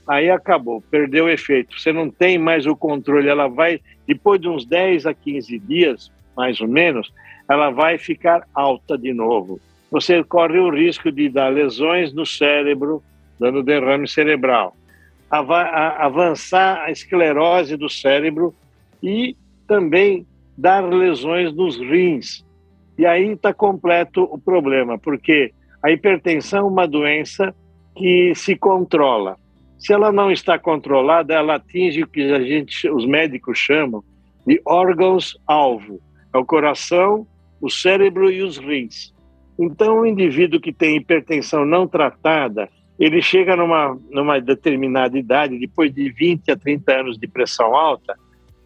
Aí 0.04 0.28
acabou, 0.28 0.82
perdeu 0.90 1.26
o 1.26 1.30
efeito. 1.30 1.80
Você 1.80 1.92
não 1.92 2.10
tem 2.10 2.38
mais 2.38 2.66
o 2.66 2.74
controle. 2.74 3.28
Ela 3.28 3.46
vai, 3.46 3.80
depois 4.04 4.40
de 4.40 4.48
uns 4.48 4.66
10 4.66 5.06
a 5.06 5.14
15 5.14 5.60
dias, 5.60 6.12
mais 6.36 6.60
ou 6.60 6.68
menos, 6.68 7.12
ela 7.48 7.70
vai 7.70 7.98
ficar 7.98 8.46
alta 8.54 8.96
de 8.96 9.12
novo. 9.12 9.60
Você 9.90 10.22
corre 10.24 10.58
o 10.58 10.70
risco 10.70 11.12
de 11.12 11.28
dar 11.28 11.48
lesões 11.48 12.12
no 12.12 12.26
cérebro, 12.26 13.02
dando 13.38 13.62
derrame 13.62 14.08
cerebral, 14.08 14.76
avançar 15.30 16.82
a 16.82 16.90
esclerose 16.90 17.76
do 17.76 17.88
cérebro 17.88 18.54
e 19.02 19.36
também 19.66 20.26
dar 20.56 20.80
lesões 20.80 21.54
nos 21.54 21.78
rins. 21.78 22.44
E 22.96 23.04
aí 23.04 23.32
está 23.32 23.52
completo 23.52 24.22
o 24.24 24.38
problema, 24.38 24.98
porque 24.98 25.52
a 25.82 25.90
hipertensão 25.90 26.60
é 26.60 26.70
uma 26.70 26.86
doença 26.86 27.54
que 27.96 28.34
se 28.34 28.56
controla. 28.56 29.36
Se 29.78 29.92
ela 29.92 30.10
não 30.10 30.30
está 30.30 30.58
controlada, 30.58 31.34
ela 31.34 31.56
atinge 31.56 32.02
o 32.02 32.06
que 32.06 32.22
a 32.32 32.40
gente, 32.40 32.88
os 32.88 33.04
médicos 33.04 33.58
chamam 33.58 34.02
de 34.46 34.60
órgãos-alvo. 34.64 36.00
É 36.34 36.38
o 36.38 36.44
coração, 36.44 37.26
o 37.60 37.70
cérebro 37.70 38.30
e 38.30 38.42
os 38.42 38.58
rins. 38.58 39.14
Então, 39.58 40.00
o 40.00 40.06
indivíduo 40.06 40.60
que 40.60 40.72
tem 40.72 40.96
hipertensão 40.96 41.64
não 41.64 41.86
tratada, 41.86 42.68
ele 42.98 43.22
chega 43.22 43.56
numa, 43.56 43.96
numa 44.10 44.40
determinada 44.40 45.16
idade, 45.16 45.58
depois 45.58 45.94
de 45.94 46.10
20 46.10 46.50
a 46.50 46.56
30 46.56 46.92
anos 46.92 47.18
de 47.18 47.28
pressão 47.28 47.74
alta, 47.74 48.16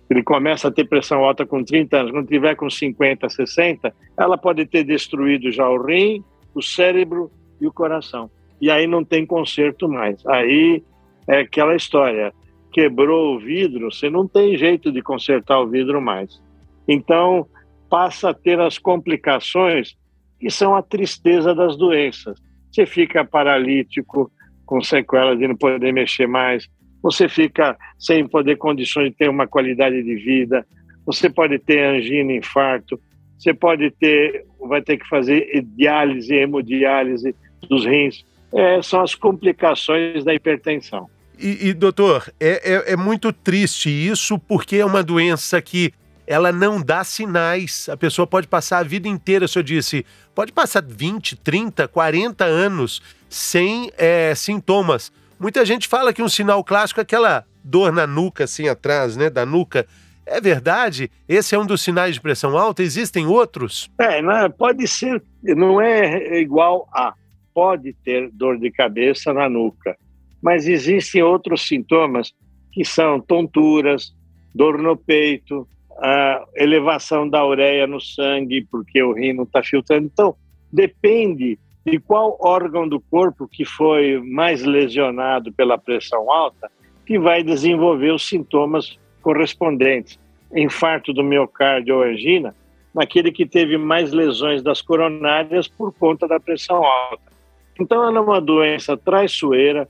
ele 0.09 0.23
começa 0.23 0.69
a 0.69 0.71
ter 0.71 0.89
pressão 0.89 1.23
alta 1.23 1.45
com 1.45 1.63
30 1.63 1.97
anos, 1.99 2.13
quando 2.13 2.29
tiver 2.29 2.55
com 2.55 2.71
50, 2.71 3.29
60, 3.29 3.95
ela 4.17 4.39
pode 4.39 4.65
ter 4.65 4.83
destruído 4.85 5.53
já 5.53 5.69
o 5.69 5.85
rim, 5.85 6.25
o 6.55 6.63
cérebro 6.63 7.31
e 7.61 7.67
o 7.67 7.73
coração. 7.73 8.31
E 8.61 8.71
aí 8.71 8.87
não 8.87 9.05
tem 9.05 9.27
conserto 9.27 9.89
mais. 9.89 10.25
Aí 10.27 10.83
é 11.27 11.41
aquela 11.41 11.77
história, 11.77 12.33
quebrou 12.73 13.37
o 13.37 13.39
vidro, 13.39 13.93
você 13.93 14.09
não 14.09 14.27
tem 14.27 14.57
jeito 14.57 14.91
de 14.91 15.03
consertar 15.03 15.61
o 15.61 15.69
vidro 15.69 16.01
mais. 16.01 16.43
Então, 16.87 17.47
passa 17.89 18.31
a 18.31 18.35
ter 18.35 18.61
as 18.61 18.79
complicações 18.79 19.97
que 20.39 20.51
são 20.51 20.75
a 20.75 20.83
tristeza 20.83 21.55
das 21.55 21.77
doenças. 21.77 22.41
Você 22.71 22.87
fica 22.87 23.25
paralítico, 23.25 24.31
com 24.65 24.81
sequelas 24.81 25.39
de 25.39 25.49
não 25.49 25.57
poder 25.57 25.93
mexer 25.93 26.27
mais, 26.27 26.69
você 27.03 27.29
fica 27.29 27.77
sem 27.99 28.27
poder 28.29 28.57
condições 28.57 29.11
de 29.11 29.17
ter 29.17 29.31
uma 29.31 29.47
qualidade 29.47 30.03
de 30.03 30.15
vida, 30.17 30.67
você 31.07 31.31
pode 31.31 31.59
ter 31.59 31.83
angina, 31.83 32.33
infarto, 32.33 33.01
você 33.39 33.55
pode 33.55 33.91
ter, 33.93 34.45
vai 34.61 34.83
ter 34.83 34.99
que 34.99 35.09
fazer 35.09 35.65
diálise, 35.77 36.35
hemodiálise 36.35 37.35
dos 37.69 37.87
rins. 37.87 38.25
É, 38.53 38.83
são 38.83 39.01
as 39.01 39.15
complicações 39.15 40.25
da 40.25 40.35
hipertensão. 40.35 41.09
E, 41.39 41.69
e 41.69 41.73
doutor, 41.73 42.33
é, 42.41 42.75
é, 42.75 42.93
é 42.93 42.97
muito 42.97 43.33
triste 43.33 43.89
isso, 43.89 44.39
porque 44.39 44.77
é 44.77 44.85
uma 44.85 45.03
doença 45.03 45.63
que 45.63 45.93
ela 46.29 46.53
não 46.53 46.81
dá 46.81 47.03
sinais. 47.03 47.89
A 47.89 47.97
pessoa 47.97 48.27
pode 48.27 48.47
passar 48.47 48.81
a 48.81 48.83
vida 48.83 49.09
inteira, 49.09 49.47
o 49.47 49.49
senhor 49.49 49.63
disse, 49.63 50.05
pode 50.35 50.53
passar 50.53 50.83
20, 50.83 51.37
30, 51.37 51.89
40 51.89 52.45
anos 52.45 53.01
sem 53.31 53.91
é, 53.97 54.35
sintomas. 54.35 55.11
Muita 55.41 55.65
gente 55.65 55.89
fala 55.89 56.13
que 56.13 56.23
um 56.23 56.29
sinal 56.29 56.63
clássico 56.63 57.01
é 57.01 57.03
aquela 57.03 57.47
dor 57.65 57.91
na 57.93 58.07
nuca, 58.07 58.45
assim 58.45 58.69
atrás, 58.69 59.17
né, 59.17 59.31
da 59.31 59.47
nuca. 59.47 59.87
É 60.27 60.39
verdade? 60.39 61.11
Esse 61.27 61.55
é 61.55 61.59
um 61.59 61.65
dos 61.65 61.81
sinais 61.81 62.17
de 62.17 62.21
pressão 62.21 62.59
alta? 62.59 62.83
Existem 62.83 63.27
outros? 63.27 63.91
É, 63.99 64.21
não, 64.21 64.51
pode 64.51 64.87
ser, 64.87 65.23
não 65.43 65.81
é 65.81 66.39
igual 66.41 66.87
a. 66.93 67.15
Pode 67.55 67.93
ter 68.05 68.31
dor 68.33 68.57
de 68.59 68.71
cabeça 68.71 69.33
na 69.33 69.49
nuca, 69.49 69.97
mas 70.41 70.69
existem 70.69 71.23
outros 71.23 71.67
sintomas 71.67 72.33
que 72.71 72.85
são 72.85 73.19
tonturas, 73.19 74.15
dor 74.55 74.79
no 74.79 74.97
peito, 74.97 75.67
a 75.99 76.45
elevação 76.55 77.29
da 77.29 77.45
ureia 77.45 77.87
no 77.87 78.01
sangue, 78.01 78.67
porque 78.71 79.03
o 79.03 79.13
rim 79.13 79.33
não 79.33 79.45
está 79.45 79.63
filtrando. 79.63 80.07
Então, 80.07 80.35
depende 80.73 81.59
de 81.85 81.99
qual 81.99 82.37
órgão 82.41 82.89
do 82.89 83.01
corpo 83.01 83.49
que 83.49 83.65
foi 83.65 84.21
mais 84.21 84.63
lesionado 84.63 85.53
pela 85.53 85.79
pressão 85.79 86.31
alta, 86.31 86.71
que 87.07 87.19
vai 87.19 87.43
desenvolver 87.43 88.13
os 88.13 88.29
sintomas 88.29 88.99
correspondentes. 89.23 90.19
Infarto 90.55 91.13
do 91.13 91.25
miocárdio 91.25 91.97
ou 91.97 92.03
angina, 92.03 92.55
naquele 92.95 93.33
que 93.33 93.45
teve 93.45 93.77
mais 93.77 94.13
lesões 94.13 94.63
das 94.63 94.81
coronárias 94.81 95.67
por 95.67 95.93
conta 95.93 96.29
da 96.29 96.39
pressão 96.39 96.85
alta. 96.85 97.33
Então, 97.79 98.05
ela 98.05 98.19
é 98.19 98.21
uma 98.21 98.41
doença 98.41 98.97
traiçoeira. 98.97 99.89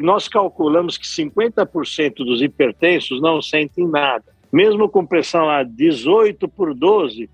Nós 0.00 0.28
calculamos 0.28 0.96
que 0.96 1.06
50% 1.06 2.16
dos 2.16 2.40
hipertensos 2.40 3.20
não 3.20 3.42
sentem 3.42 3.86
nada 3.86 4.35
mesmo 4.52 4.88
com 4.88 5.06
pressão 5.06 5.48
a 5.48 5.62
18 5.62 6.48
por 6.48 6.74
12, 6.74 7.28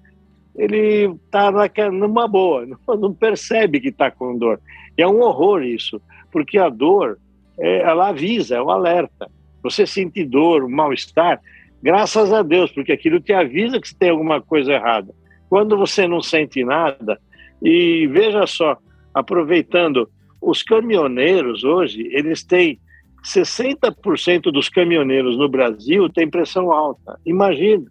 ele 0.54 1.14
está 1.25 1.50
numa 1.90 2.28
boa, 2.28 2.66
não 2.99 3.12
percebe 3.12 3.81
que 3.81 3.88
está 3.88 4.11
com 4.11 4.37
dor. 4.37 4.61
E 4.97 5.02
é 5.02 5.09
um 5.09 5.21
horror 5.21 5.62
isso, 5.62 6.00
porque 6.31 6.59
a 6.59 6.69
dor, 6.69 7.19
é, 7.59 7.81
ela 7.81 8.09
avisa, 8.09 8.57
é 8.57 8.62
um 8.62 8.71
alerta. 8.71 9.31
Você 9.62 9.87
sente 9.87 10.25
dor, 10.25 10.69
mal-estar, 10.69 11.40
graças 11.83 12.33
a 12.33 12.42
Deus, 12.42 12.71
porque 12.71 12.92
aquilo 12.92 13.21
te 13.21 13.33
avisa 13.33 13.81
que 13.81 13.95
tem 13.95 14.11
alguma 14.11 14.40
coisa 14.40 14.73
errada. 14.73 15.14
Quando 15.49 15.76
você 15.76 16.07
não 16.07 16.21
sente 16.21 16.64
nada, 16.64 17.21
e 17.62 18.07
veja 18.09 18.47
só, 18.47 18.76
aproveitando, 19.14 20.09
os 20.40 20.62
caminhoneiros 20.62 21.62
hoje, 21.62 22.09
eles 22.11 22.42
têm 22.42 22.81
60% 23.23 24.50
dos 24.50 24.69
caminhoneiros 24.69 25.38
no 25.38 25.49
Brasil 25.49 26.09
têm 26.09 26.29
pressão 26.29 26.73
alta. 26.73 27.19
Imagina. 27.25 27.85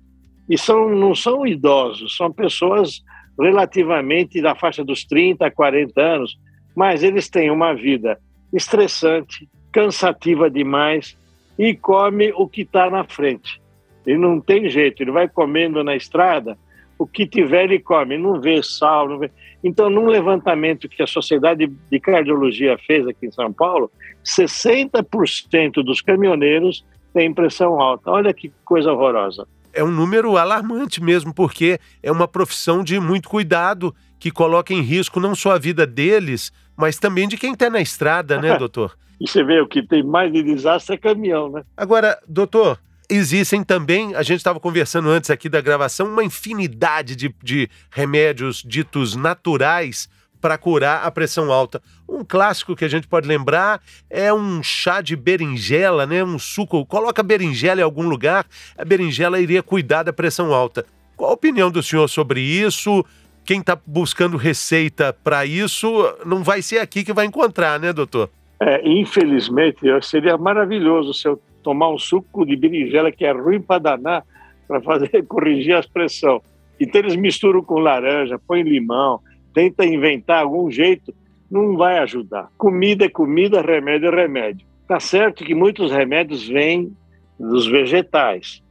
E 0.50 0.58
são, 0.58 0.90
não 0.90 1.16
são 1.16 1.48
idosos, 1.48 2.18
são 2.18 2.32
pessoas 2.32 3.02
relativamente 3.40 4.42
da 4.42 4.54
faixa 4.54 4.84
dos 4.84 5.06
30 5.06 5.46
a 5.46 5.52
40 5.52 6.02
anos, 6.02 6.38
mas 6.76 7.04
eles 7.04 7.30
têm 7.30 7.50
uma 7.50 7.74
vida 7.74 8.20
estressante, 8.54 9.48
cansativa 9.72 10.50
demais 10.50 11.18
e 11.58 11.74
come 11.74 12.34
o 12.36 12.48
que 12.48 12.62
está 12.62 12.90
na 12.90 13.04
frente. 13.04 13.62
Ele 14.06 14.18
não 14.18 14.42
tem 14.42 14.70
jeito, 14.70 15.02
ele 15.02 15.12
vai 15.12 15.30
comendo 15.30 15.84
na 15.84 15.96
estrada, 15.96 16.58
o 16.98 17.08
que 17.08 17.26
tiver 17.26 17.66
ele 17.66 17.80
come, 17.80 18.18
não 18.18 18.42
vê 18.42 18.62
sal, 18.62 19.08
não 19.08 19.20
vê. 19.20 19.32
Então, 19.64 19.90
num 19.90 20.08
levantamento 20.08 20.90
que 20.90 21.04
a 21.04 21.08
Sociedade 21.08 21.68
de 21.68 22.00
Cardiologia 22.00 22.78
fez 22.86 23.08
aqui 23.08 23.28
em 23.28 23.32
São 23.32 23.52
Paulo, 23.54 23.92
60% 24.26 25.84
dos 25.84 26.02
caminhoneiros 26.02 26.84
têm 27.14 27.34
pressão 27.34 27.80
alta. 27.80 28.10
Olha 28.10 28.34
que 28.34 28.52
coisa 28.66 28.92
horrorosa. 28.92 29.48
É 29.74 29.84
um 29.84 29.92
número 29.92 30.36
alarmante 30.38 31.02
mesmo, 31.02 31.34
porque 31.34 31.80
é 32.02 32.12
uma 32.12 32.28
profissão 32.28 32.84
de 32.84 33.00
muito 33.00 33.30
cuidado 33.30 33.94
que 34.20 34.32
coloca 34.32 34.74
em 34.74 34.82
risco 34.82 35.20
não 35.20 35.34
só 35.34 35.52
a 35.52 35.60
vida 35.60 35.86
deles, 35.86 36.52
mas 36.76 37.00
também 37.00 37.28
de 37.28 37.38
quem 37.38 37.54
está 37.54 37.70
na 37.70 37.82
estrada, 37.82 38.42
né, 38.42 38.58
doutor? 38.60 38.96
e 39.22 39.28
você 39.30 39.44
vê 39.44 39.62
o 39.62 39.68
que 39.68 39.84
tem 39.84 40.02
mais 40.02 40.34
de 40.34 40.42
desastre 40.42 40.96
é 40.96 40.98
caminhão, 40.98 41.52
né? 41.52 41.62
Agora, 41.78 42.18
doutor, 42.28 42.80
existem 43.12 43.64
também, 43.64 44.16
a 44.16 44.24
gente 44.24 44.38
estava 44.38 44.60
conversando 44.60 45.10
antes 45.10 45.30
aqui 45.30 45.50
da 45.50 45.60
gravação, 45.60 46.08
uma 46.08 46.24
infinidade 46.24 47.16
de, 47.16 47.36
de 47.44 47.70
remédios 47.92 48.64
ditos 48.66 49.16
naturais 49.16 50.10
para 50.40 50.58
curar 50.58 51.06
a 51.06 51.12
pressão 51.12 51.52
alta. 51.52 51.82
Um 52.10 52.24
clássico 52.24 52.76
que 52.76 52.86
a 52.86 52.88
gente 52.88 53.08
pode 53.08 53.28
lembrar 53.28 53.82
é 54.10 54.34
um 54.34 54.64
chá 54.64 55.02
de 55.02 55.16
berinjela, 55.16 56.08
né? 56.08 56.24
Um 56.24 56.40
suco. 56.40 56.86
Coloca 56.86 57.22
berinjela 57.22 57.82
em 57.82 57.84
algum 57.84 58.08
lugar, 58.08 58.46
a 58.76 58.84
berinjela 58.84 59.40
iria 59.40 59.62
cuidar 59.62 60.04
da 60.04 60.12
pressão 60.12 60.54
alta. 60.54 60.86
Qual 61.16 61.30
a 61.30 61.34
opinião 61.34 61.70
do 61.70 61.84
senhor 61.84 62.08
sobre 62.08 62.42
isso? 62.42 63.06
Quem 63.46 63.60
está 63.60 63.78
buscando 63.86 64.38
receita 64.38 65.14
para 65.14 65.46
isso 65.46 65.88
não 66.26 66.44
vai 66.44 66.62
ser 66.62 66.80
aqui 66.80 67.04
que 67.04 67.14
vai 67.14 67.26
encontrar, 67.26 67.80
né, 67.80 67.94
doutor? 67.94 68.30
É, 68.60 68.88
infelizmente, 68.88 69.80
seria 70.02 70.38
maravilhoso 70.38 71.14
se 71.14 71.28
eu 71.28 71.42
tomar 71.62 71.90
um 71.90 71.98
suco 71.98 72.46
de 72.46 72.56
berinjela 72.56 73.12
que 73.12 73.26
é 73.26 73.32
ruim 73.32 73.62
para 73.62 73.80
danar, 73.80 74.26
para 74.68 74.82
fazer 74.82 75.24
corrigir 75.28 75.76
a 75.76 75.84
pressão. 75.84 76.42
Então 76.80 77.02
eles 77.02 77.16
misturam 77.16 77.64
com 77.64 77.80
laranja, 77.80 78.40
põem 78.40 78.64
limão, 78.64 79.20
tenta 79.54 79.86
inventar 79.86 80.42
algum 80.42 80.70
jeito, 80.72 81.14
não 81.50 81.76
vai 81.76 82.00
ajudar. 82.00 82.50
Comida 82.58 83.06
é 83.06 83.10
comida, 83.10 83.62
remédio 83.62 84.10
é 84.10 84.16
remédio. 84.16 84.66
Tá 84.88 85.00
certo 85.00 85.44
que 85.44 85.54
muitos 85.54 85.92
remédios 85.92 86.48
vêm 86.48 86.96
dos 87.40 87.68
vegetais. 87.68 88.64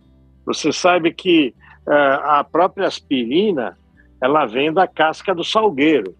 Você 0.44 0.72
sabe 0.72 1.12
que 1.12 1.54
uh, 1.86 2.24
a 2.24 2.44
própria 2.44 2.86
aspirina, 2.86 3.76
ela 4.20 4.46
vem 4.46 4.72
da 4.72 4.86
casca 4.86 5.34
do 5.34 5.44
salgueiro, 5.44 6.14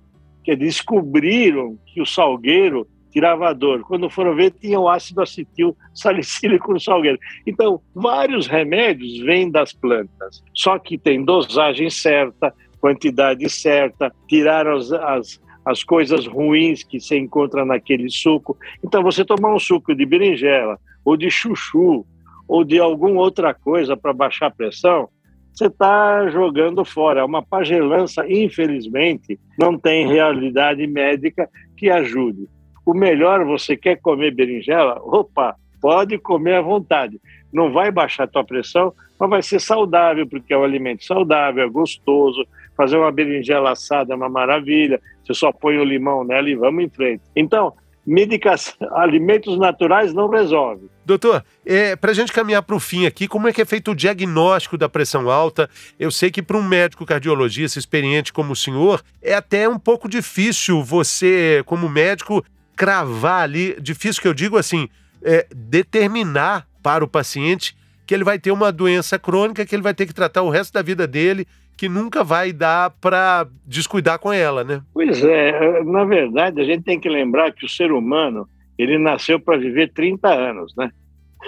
que 0.44 0.54
descobriram 0.56 1.78
que 1.86 2.00
o 2.00 2.06
salgueiro 2.06 2.86
tirava 3.10 3.48
a 3.48 3.52
dor. 3.52 3.82
Quando 3.82 4.08
foram 4.08 4.34
ver, 4.34 4.52
tinha 4.52 4.78
o 4.78 4.88
ácido 4.88 5.20
acetil 5.20 5.76
salicílico 5.94 6.72
no 6.72 6.80
salgueiro. 6.80 7.18
Então, 7.46 7.80
vários 7.94 8.46
remédios 8.46 9.18
vêm 9.20 9.50
das 9.50 9.72
plantas, 9.72 10.42
só 10.54 10.78
que 10.78 10.96
tem 10.96 11.24
dosagem 11.24 11.90
certa, 11.90 12.54
quantidade 12.80 13.48
certa, 13.50 14.12
tiraram 14.26 14.76
as, 14.76 14.92
as, 14.92 15.40
as 15.64 15.84
coisas 15.84 16.26
ruins 16.26 16.82
que 16.82 17.00
se 17.00 17.16
encontra 17.16 17.64
naquele 17.64 18.08
suco. 18.08 18.56
Então, 18.82 19.02
você 19.02 19.24
tomar 19.24 19.54
um 19.54 19.58
suco 19.58 19.94
de 19.94 20.06
berinjela, 20.06 20.78
ou 21.04 21.16
de 21.16 21.30
chuchu, 21.30 22.06
ou 22.48 22.64
de 22.64 22.78
alguma 22.78 23.20
outra 23.20 23.54
coisa 23.54 23.96
para 23.96 24.12
baixar 24.12 24.46
a 24.46 24.50
pressão, 24.50 25.08
você 25.52 25.66
está 25.66 26.28
jogando 26.30 26.84
fora. 26.84 27.20
É 27.20 27.24
uma 27.24 27.42
pagelança, 27.42 28.24
infelizmente, 28.28 29.38
não 29.58 29.78
tem 29.78 30.06
realidade 30.06 30.86
médica 30.86 31.48
que 31.76 31.90
ajude 31.90 32.48
o 32.84 32.94
melhor 32.94 33.44
você 33.44 33.76
quer 33.76 34.00
comer 34.00 34.32
berinjela, 34.32 35.00
opa, 35.02 35.56
pode 35.80 36.18
comer 36.18 36.56
à 36.56 36.60
vontade. 36.60 37.20
Não 37.52 37.72
vai 37.72 37.90
baixar 37.90 38.24
a 38.24 38.28
tua 38.28 38.44
pressão, 38.44 38.92
mas 39.18 39.30
vai 39.30 39.42
ser 39.42 39.60
saudável, 39.60 40.26
porque 40.26 40.52
é 40.52 40.58
um 40.58 40.64
alimento 40.64 41.04
saudável, 41.04 41.64
é 41.64 41.68
gostoso. 41.68 42.46
Fazer 42.76 42.96
uma 42.96 43.10
berinjela 43.10 43.72
assada 43.72 44.12
é 44.12 44.16
uma 44.16 44.28
maravilha. 44.28 45.00
Você 45.24 45.34
só 45.34 45.52
põe 45.52 45.76
o 45.78 45.84
limão 45.84 46.24
nela 46.24 46.48
e 46.48 46.54
vamos 46.54 46.84
em 46.84 46.88
frente. 46.88 47.22
Então, 47.34 47.74
medicação, 48.06 48.74
alimentos 48.96 49.58
naturais 49.58 50.12
não 50.14 50.28
resolve. 50.28 50.88
Doutor, 51.04 51.44
é, 51.66 51.96
para 51.96 52.12
a 52.12 52.14
gente 52.14 52.32
caminhar 52.32 52.62
para 52.62 52.76
o 52.76 52.80
fim 52.80 53.04
aqui, 53.04 53.26
como 53.26 53.48
é 53.48 53.52
que 53.52 53.60
é 53.60 53.64
feito 53.64 53.90
o 53.90 53.96
diagnóstico 53.96 54.78
da 54.78 54.88
pressão 54.88 55.28
alta? 55.28 55.68
Eu 55.98 56.10
sei 56.10 56.30
que 56.30 56.40
para 56.40 56.56
um 56.56 56.62
médico 56.62 57.04
cardiologista 57.04 57.78
experiente 57.78 58.32
como 58.32 58.52
o 58.52 58.56
senhor, 58.56 59.02
é 59.20 59.34
até 59.34 59.68
um 59.68 59.78
pouco 59.78 60.08
difícil 60.08 60.82
você, 60.82 61.62
como 61.66 61.88
médico, 61.88 62.44
cravar 62.80 63.42
ali, 63.42 63.78
difícil 63.78 64.22
que 64.22 64.26
eu 64.26 64.32
digo 64.32 64.56
assim, 64.56 64.88
é, 65.22 65.46
determinar 65.54 66.66
para 66.82 67.04
o 67.04 67.08
paciente 67.08 67.76
que 68.06 68.14
ele 68.14 68.24
vai 68.24 68.38
ter 68.38 68.52
uma 68.52 68.72
doença 68.72 69.18
crônica 69.18 69.66
que 69.66 69.74
ele 69.74 69.82
vai 69.82 69.92
ter 69.92 70.06
que 70.06 70.14
tratar 70.14 70.40
o 70.40 70.48
resto 70.48 70.72
da 70.72 70.80
vida 70.80 71.06
dele, 71.06 71.46
que 71.76 71.90
nunca 71.90 72.24
vai 72.24 72.54
dar 72.54 72.88
para 72.98 73.46
descuidar 73.66 74.18
com 74.18 74.32
ela, 74.32 74.64
né? 74.64 74.80
Pois 74.94 75.22
é, 75.22 75.82
na 75.84 76.06
verdade 76.06 76.58
a 76.58 76.64
gente 76.64 76.82
tem 76.82 76.98
que 76.98 77.10
lembrar 77.10 77.52
que 77.52 77.66
o 77.66 77.68
ser 77.68 77.92
humano 77.92 78.48
ele 78.78 78.96
nasceu 78.96 79.38
para 79.38 79.58
viver 79.58 79.92
30 79.92 80.26
anos, 80.28 80.74
né? 80.74 80.90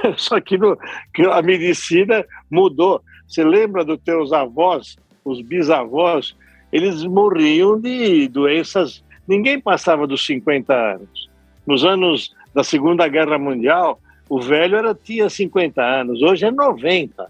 Só 0.19 0.39
que, 0.39 0.59
no, 0.59 0.77
que 1.15 1.23
a 1.23 1.41
medicina 1.41 2.27
mudou. 2.51 3.01
Você 3.27 3.43
lembra 3.43 3.87
dos 3.87 3.99
teus 4.05 4.35
avós, 4.35 4.99
os 5.25 5.41
bisavós, 5.41 6.37
eles 6.71 7.03
morriam 7.05 7.81
de 7.81 8.29
doenças 8.29 9.03
Ninguém 9.27 9.61
passava 9.61 10.07
dos 10.07 10.25
50 10.27 10.75
anos. 10.75 11.31
Nos 11.67 11.85
anos 11.85 12.35
da 12.55 12.65
Segunda 12.65 13.07
Guerra 13.09 13.39
Mundial, 13.39 14.01
o 14.29 14.41
velho 14.41 14.77
era, 14.77 14.95
tinha 14.95 15.29
50 15.29 15.83
anos, 15.83 16.23
hoje 16.23 16.45
é 16.45 16.51
90. 16.51 17.27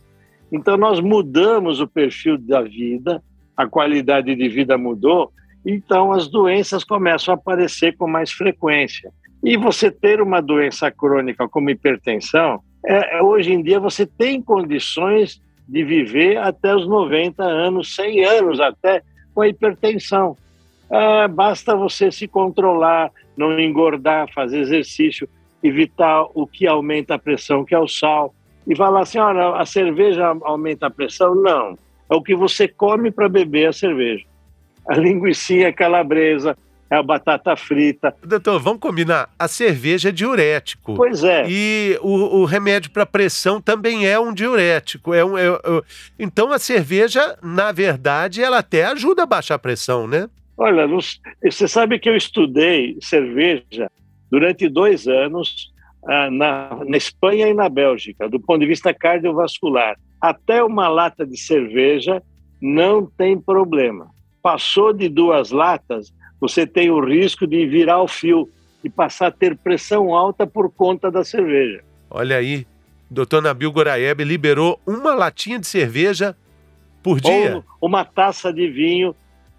Então, 0.50 0.76
nós 0.76 1.00
mudamos 1.00 1.80
o 1.80 1.86
perfil 1.86 2.38
da 2.38 2.62
vida, 2.62 3.22
a 3.56 3.66
qualidade 3.66 4.34
de 4.34 4.48
vida 4.48 4.76
mudou, 4.76 5.32
então 5.64 6.12
as 6.12 6.28
doenças 6.28 6.84
começam 6.84 7.32
a 7.32 7.36
aparecer 7.36 7.96
com 7.96 8.08
mais 8.08 8.32
frequência. 8.32 9.12
E 9.42 9.56
você 9.56 9.90
ter 9.90 10.20
uma 10.20 10.40
doença 10.40 10.90
crônica 10.90 11.48
como 11.48 11.70
hipertensão, 11.70 12.60
é, 12.86 13.18
é 13.18 13.22
hoje 13.22 13.52
em 13.52 13.62
dia 13.62 13.80
você 13.80 14.06
tem 14.06 14.40
condições 14.40 15.40
de 15.68 15.84
viver 15.84 16.36
até 16.38 16.74
os 16.74 16.86
90 16.86 17.42
anos, 17.42 17.94
100 17.94 18.24
anos 18.24 18.60
até, 18.60 19.02
com 19.34 19.40
a 19.40 19.48
hipertensão. 19.48 20.36
É, 20.92 21.26
basta 21.26 21.74
você 21.74 22.12
se 22.12 22.28
controlar, 22.28 23.10
não 23.34 23.58
engordar, 23.58 24.30
fazer 24.34 24.58
exercício, 24.58 25.26
evitar 25.62 26.26
o 26.34 26.46
que 26.46 26.66
aumenta 26.66 27.14
a 27.14 27.18
pressão, 27.18 27.64
que 27.64 27.74
é 27.74 27.78
o 27.78 27.88
sal. 27.88 28.34
E 28.66 28.76
falar 28.76 29.00
assim: 29.00 29.18
olha, 29.18 29.56
a 29.56 29.64
cerveja 29.64 30.36
aumenta 30.42 30.86
a 30.86 30.90
pressão? 30.90 31.34
Não. 31.34 31.78
É 32.10 32.14
o 32.14 32.22
que 32.22 32.36
você 32.36 32.68
come 32.68 33.10
para 33.10 33.26
beber 33.26 33.70
a 33.70 33.72
cerveja. 33.72 34.24
A 34.86 34.94
linguiça 34.98 35.72
calabresa, 35.72 36.56
é 36.90 36.96
a 36.96 37.02
batata 37.02 37.56
frita. 37.56 38.14
Doutor, 38.22 38.60
vamos 38.60 38.80
combinar. 38.80 39.30
A 39.38 39.48
cerveja 39.48 40.10
é 40.10 40.12
diurético. 40.12 40.94
Pois 40.94 41.24
é. 41.24 41.46
E 41.48 41.98
o, 42.02 42.40
o 42.40 42.44
remédio 42.44 42.90
para 42.90 43.06
pressão 43.06 43.62
também 43.62 44.06
é 44.06 44.20
um 44.20 44.30
diurético. 44.30 45.14
É 45.14 45.24
um, 45.24 45.38
é, 45.38 45.46
é... 45.46 45.82
Então 46.18 46.52
a 46.52 46.58
cerveja, 46.58 47.38
na 47.42 47.72
verdade, 47.72 48.42
ela 48.42 48.58
até 48.58 48.84
ajuda 48.84 49.22
a 49.22 49.26
baixar 49.26 49.54
a 49.54 49.58
pressão, 49.58 50.06
né? 50.06 50.28
Olha, 50.62 50.86
você 50.86 51.66
sabe 51.66 51.98
que 51.98 52.08
eu 52.08 52.14
estudei 52.14 52.96
cerveja 53.00 53.90
durante 54.30 54.68
dois 54.68 55.08
anos 55.08 55.72
ah, 56.06 56.30
na, 56.30 56.84
na 56.86 56.96
Espanha 56.96 57.48
e 57.48 57.54
na 57.54 57.68
Bélgica, 57.68 58.28
do 58.28 58.38
ponto 58.38 58.60
de 58.60 58.66
vista 58.66 58.94
cardiovascular. 58.94 59.96
Até 60.20 60.62
uma 60.62 60.86
lata 60.86 61.26
de 61.26 61.36
cerveja 61.36 62.22
não 62.60 63.04
tem 63.04 63.36
problema. 63.36 64.08
Passou 64.40 64.92
de 64.92 65.08
duas 65.08 65.50
latas, 65.50 66.14
você 66.40 66.64
tem 66.64 66.92
o 66.92 67.04
risco 67.04 67.44
de 67.44 67.66
virar 67.66 68.00
o 68.00 68.06
fio 68.06 68.48
e 68.84 68.88
passar 68.88 69.26
a 69.26 69.32
ter 69.32 69.56
pressão 69.56 70.14
alta 70.14 70.46
por 70.46 70.70
conta 70.70 71.10
da 71.10 71.24
cerveja. 71.24 71.82
Olha 72.08 72.36
aí, 72.36 72.64
doutor 73.10 73.42
Nabil 73.42 73.72
Goraeb 73.72 74.22
liberou 74.22 74.78
uma 74.86 75.12
latinha 75.12 75.58
de 75.58 75.66
cerveja 75.66 76.36
por 77.02 77.20
dia. 77.20 77.64
Ou 77.80 77.88
uma 77.88 78.04
taça 78.04 78.52
de 78.52 78.68
vinho 78.68 79.12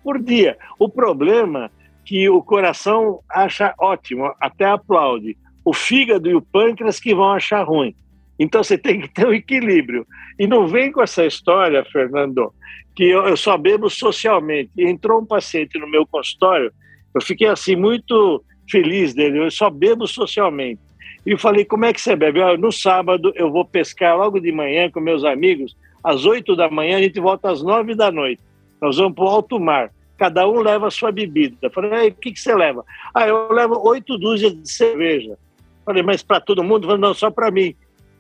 por 0.04 0.22
dia. 0.22 0.58
O 0.78 0.90
problema 0.90 1.66
é 1.66 1.84
que 2.06 2.30
o 2.30 2.42
coração 2.42 3.20
acha 3.30 3.74
ótimo, 3.80 4.32
até 4.40 4.66
aplaude. 4.66 5.38
O 5.64 5.74
fígado 5.74 6.30
e 6.30 6.36
o 6.36 6.42
pâncreas 6.42 7.00
que 7.00 7.16
vão 7.16 7.32
achar 7.32 7.64
ruim. 7.64 7.96
Então 8.38 8.64
você 8.64 8.78
tem 8.78 9.00
que 9.00 9.08
ter 9.08 9.26
um 9.26 9.34
equilíbrio. 9.34 10.06
E 10.38 10.46
não 10.46 10.68
vem 10.68 10.92
com 10.92 11.02
essa 11.02 11.26
história, 11.26 11.86
Fernando, 11.86 12.54
que 12.96 13.06
eu, 13.06 13.38
só 13.38 13.58
bebo 13.58 13.90
socialmente. 13.90 14.72
Entrou 14.78 15.22
um 15.22 15.26
paciente 15.26 15.80
no 15.80 15.90
meu 15.90 16.06
consultório, 16.06 16.72
eu 17.16 17.22
fiquei 17.22 17.48
assim 17.48 17.76
muito 17.76 18.44
feliz 18.70 19.14
dele, 19.14 19.40
eu 19.40 19.52
só 19.52 19.70
bebo 19.70 20.08
socialmente. 20.08 20.82
E 21.26 21.38
falei, 21.38 21.64
como 21.64 21.86
é 21.86 21.94
que 21.94 22.02
você 22.02 22.16
bebe? 22.16 22.40
no 22.58 22.72
sábado 22.72 23.32
eu 23.36 23.50
vou 23.50 23.64
pescar 23.64 24.18
logo 24.18 24.40
de 24.40 24.52
manhã 24.52 24.90
com 24.92 25.00
meus 25.00 25.24
amigos, 25.24 25.76
às 26.04 26.26
oito 26.26 26.56
da 26.56 26.70
manhã, 26.70 26.98
a 26.98 27.02
gente 27.02 27.20
volta 27.20 27.50
às 27.50 27.64
nove 27.64 27.96
da 27.96 28.12
noite. 28.12 28.42
Nós 28.84 28.98
vamos 28.98 29.16
para 29.16 29.24
o 29.24 29.30
alto 29.30 29.58
mar. 29.62 29.94
Cada 30.18 30.46
um 30.46 30.60
leva 30.60 30.88
a 30.88 30.92
sua 30.92 31.10
bebida. 31.10 31.70
Falei, 31.70 32.10
o 32.10 32.16
que, 32.16 32.34
que 32.34 32.40
você 32.40 32.54
leva? 32.54 32.84
Ah, 33.16 33.26
eu 33.26 33.50
levo 33.54 33.80
oito 33.88 34.18
dúzias 34.18 34.54
de 34.54 34.70
cerveja. 34.70 35.38
Falei, 35.86 36.04
mas 36.04 36.22
para 36.22 36.42
todo 36.42 36.66
mundo? 36.66 36.86
Falei, 36.86 37.00
não, 37.00 37.14
só 37.14 37.32
para 37.32 37.50
mim. 37.50 37.74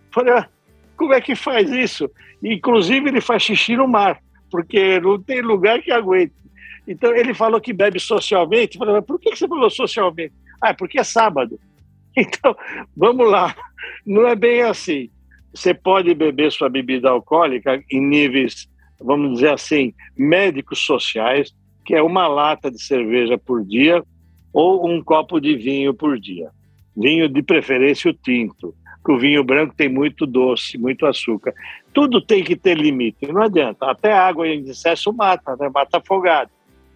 Falei, 0.10 0.34
ah, 0.34 0.48
como 0.96 1.14
é 1.14 1.20
que 1.20 1.36
faz 1.36 1.70
isso? 1.70 2.10
Inclusive, 2.42 3.10
ele 3.10 3.20
faz 3.20 3.44
xixi 3.44 3.76
no 3.76 3.90
mar. 3.90 4.22
porque 4.50 5.02
não 5.02 5.22
tem 5.22 5.42
lugar 5.42 5.82
que 5.82 5.92
aguente. 5.92 6.34
Então 6.88 7.14
ele 7.14 7.34
falou 7.34 7.60
que 7.60 7.74
bebe 7.74 8.00
socialmente. 8.00 8.78
Falei, 8.78 9.02
por 9.02 9.20
que 9.20 9.36
você 9.36 9.48
falou 9.48 9.70
socialmente? 9.70 10.34
Ah, 10.62 10.74
porque 10.74 10.98
é 10.98 11.04
sábado. 11.04 11.60
Então, 12.16 12.56
vamos 12.96 13.28
lá. 13.28 13.56
Não 14.06 14.28
é 14.28 14.36
bem 14.36 14.62
assim. 14.62 15.10
Você 15.52 15.74
pode 15.74 16.14
beber 16.14 16.52
sua 16.52 16.70
bebida 16.70 17.10
alcoólica 17.10 17.84
em 17.90 18.00
níveis, 18.00 18.70
vamos 19.04 19.36
dizer 19.36 19.54
assim, 19.54 19.94
médicos 20.18 20.80
sociais, 20.80 21.54
que 21.86 21.94
é 21.94 22.02
uma 22.02 22.28
lata 22.28 22.72
de 22.72 22.82
cerveja 22.82 23.38
por 23.38 23.64
dia 23.64 24.04
ou 24.54 24.88
um 24.88 25.04
copo 25.04 25.40
de 25.40 25.56
vinho 25.56 25.94
por 25.94 26.20
dia. 26.20 26.50
Vinho 26.96 27.28
de 27.28 27.42
preferência 27.42 28.12
o 28.12 28.14
tinto, 28.14 28.74
que 29.04 29.12
o 29.12 29.18
vinho 29.18 29.44
branco 29.44 29.74
tem 29.76 29.90
muito 29.90 30.26
doce, 30.26 30.78
muito 30.78 31.06
açúcar. 31.06 31.54
Tudo 31.92 32.22
tem 32.22 32.44
que 32.44 32.56
ter 32.56 32.78
limite, 32.78 33.28
não 33.28 33.42
adianta. 33.42 33.90
Até 33.90 34.14
água 34.14 34.48
em 34.48 34.64
excesso 34.70 35.12
mata, 35.12 35.56
né? 35.60 35.70
mata 35.74 35.98
afogado. 35.98 36.52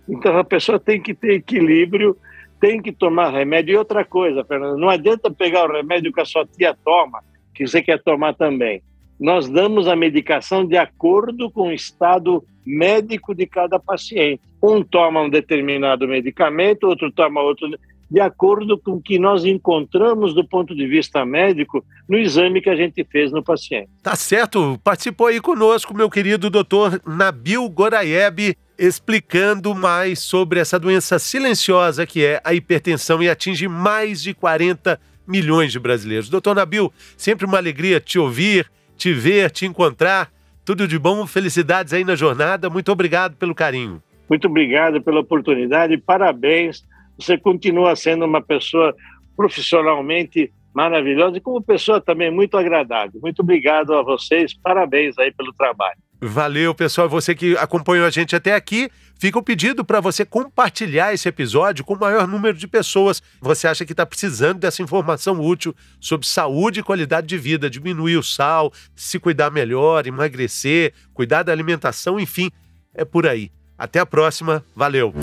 Então 0.07 0.37
a 0.37 0.43
pessoa 0.43 0.79
tem 0.79 1.01
que 1.01 1.13
ter 1.13 1.33
equilíbrio, 1.33 2.15
tem 2.59 2.81
que 2.81 2.91
tomar 2.91 3.31
remédio. 3.31 3.73
E 3.73 3.77
outra 3.77 4.05
coisa, 4.05 4.45
Fernando, 4.45 4.77
não 4.77 4.89
adianta 4.89 5.29
pegar 5.31 5.69
o 5.69 5.73
remédio 5.73 6.13
que 6.13 6.21
a 6.21 6.25
sua 6.25 6.45
tia 6.45 6.75
toma, 6.85 7.21
que 7.53 7.67
você 7.67 7.81
quer 7.81 8.01
tomar 8.01 8.33
também. 8.35 8.81
Nós 9.19 9.49
damos 9.49 9.87
a 9.87 9.95
medicação 9.95 10.65
de 10.65 10.77
acordo 10.77 11.49
com 11.49 11.69
o 11.69 11.73
estado 11.73 12.43
médico 12.65 13.33
de 13.33 13.47
cada 13.47 13.79
paciente. 13.79 14.41
Um 14.61 14.83
toma 14.83 15.21
um 15.21 15.29
determinado 15.29 16.07
medicamento, 16.07 16.85
outro 16.85 17.11
toma 17.11 17.41
outro, 17.41 17.69
de 18.09 18.19
acordo 18.19 18.77
com 18.77 18.93
o 18.93 19.01
que 19.01 19.19
nós 19.19 19.43
encontramos 19.43 20.33
do 20.33 20.47
ponto 20.47 20.75
de 20.75 20.87
vista 20.87 21.25
médico 21.25 21.83
no 22.07 22.17
exame 22.17 22.61
que 22.61 22.69
a 22.69 22.75
gente 22.75 23.03
fez 23.03 23.31
no 23.31 23.43
paciente. 23.43 23.89
Tá 24.01 24.15
certo. 24.15 24.79
Participou 24.83 25.27
aí 25.27 25.41
conosco, 25.41 25.95
meu 25.95 26.09
querido 26.09 26.49
doutor 26.49 27.01
Nabil 27.05 27.67
Goraieb, 27.69 28.55
explicando 28.77 29.73
mais 29.73 30.19
sobre 30.19 30.59
essa 30.59 30.79
doença 30.79 31.19
silenciosa 31.19 32.05
que 32.05 32.23
é 32.23 32.41
a 32.43 32.53
hipertensão 32.53 33.21
e 33.21 33.29
atinge 33.29 33.67
mais 33.67 34.21
de 34.21 34.33
40 34.33 34.99
milhões 35.27 35.71
de 35.71 35.79
brasileiros. 35.79 36.29
Doutor 36.29 36.55
Nabil, 36.55 36.91
sempre 37.17 37.45
uma 37.45 37.57
alegria 37.57 37.99
te 37.99 38.17
ouvir, 38.17 38.69
te 38.97 39.13
ver, 39.13 39.51
te 39.51 39.65
encontrar. 39.65 40.29
Tudo 40.65 40.87
de 40.87 40.99
bom, 40.99 41.25
felicidades 41.25 41.93
aí 41.93 42.03
na 42.03 42.15
jornada. 42.15 42.69
Muito 42.69 42.91
obrigado 42.91 43.37
pelo 43.37 43.55
carinho. 43.55 44.03
Muito 44.29 44.47
obrigado 44.47 45.01
pela 45.01 45.21
oportunidade, 45.21 45.97
parabéns. 45.97 46.83
Você 47.17 47.37
continua 47.37 47.95
sendo 47.95 48.25
uma 48.25 48.41
pessoa 48.41 48.93
profissionalmente 49.35 50.51
maravilhosa 50.73 51.37
e 51.37 51.41
como 51.41 51.61
pessoa 51.61 52.01
também 52.01 52.29
muito 52.29 52.57
agradável. 52.57 53.19
Muito 53.21 53.41
obrigado 53.41 53.93
a 53.93 54.03
vocês, 54.03 54.53
parabéns 54.61 55.17
aí 55.17 55.31
pelo 55.31 55.53
trabalho. 55.53 55.97
Valeu, 56.19 56.73
pessoal. 56.73 57.07
Você 57.07 57.35
que 57.35 57.55
acompanhou 57.57 58.05
a 58.05 58.09
gente 58.09 58.35
até 58.35 58.55
aqui, 58.55 58.89
fica 59.19 59.37
o 59.37 59.43
pedido 59.43 59.85
para 59.85 59.99
você 59.99 60.25
compartilhar 60.25 61.13
esse 61.13 61.29
episódio 61.29 61.85
com 61.85 61.93
o 61.93 61.99
maior 61.99 62.27
número 62.27 62.57
de 62.57 62.67
pessoas. 62.67 63.21
Você 63.39 63.67
acha 63.67 63.85
que 63.85 63.93
está 63.93 64.05
precisando 64.05 64.59
dessa 64.59 64.81
informação 64.81 65.39
útil 65.39 65.75
sobre 65.99 66.25
saúde 66.25 66.79
e 66.79 66.83
qualidade 66.83 67.27
de 67.27 67.37
vida, 67.37 67.69
diminuir 67.69 68.17
o 68.17 68.23
sal, 68.23 68.73
se 68.95 69.19
cuidar 69.19 69.51
melhor, 69.51 70.07
emagrecer, 70.07 70.93
cuidar 71.13 71.43
da 71.43 71.51
alimentação, 71.51 72.19
enfim, 72.19 72.49
é 72.95 73.05
por 73.05 73.27
aí. 73.27 73.51
Até 73.77 73.99
a 73.99 74.05
próxima. 74.05 74.65
Valeu! 74.75 75.13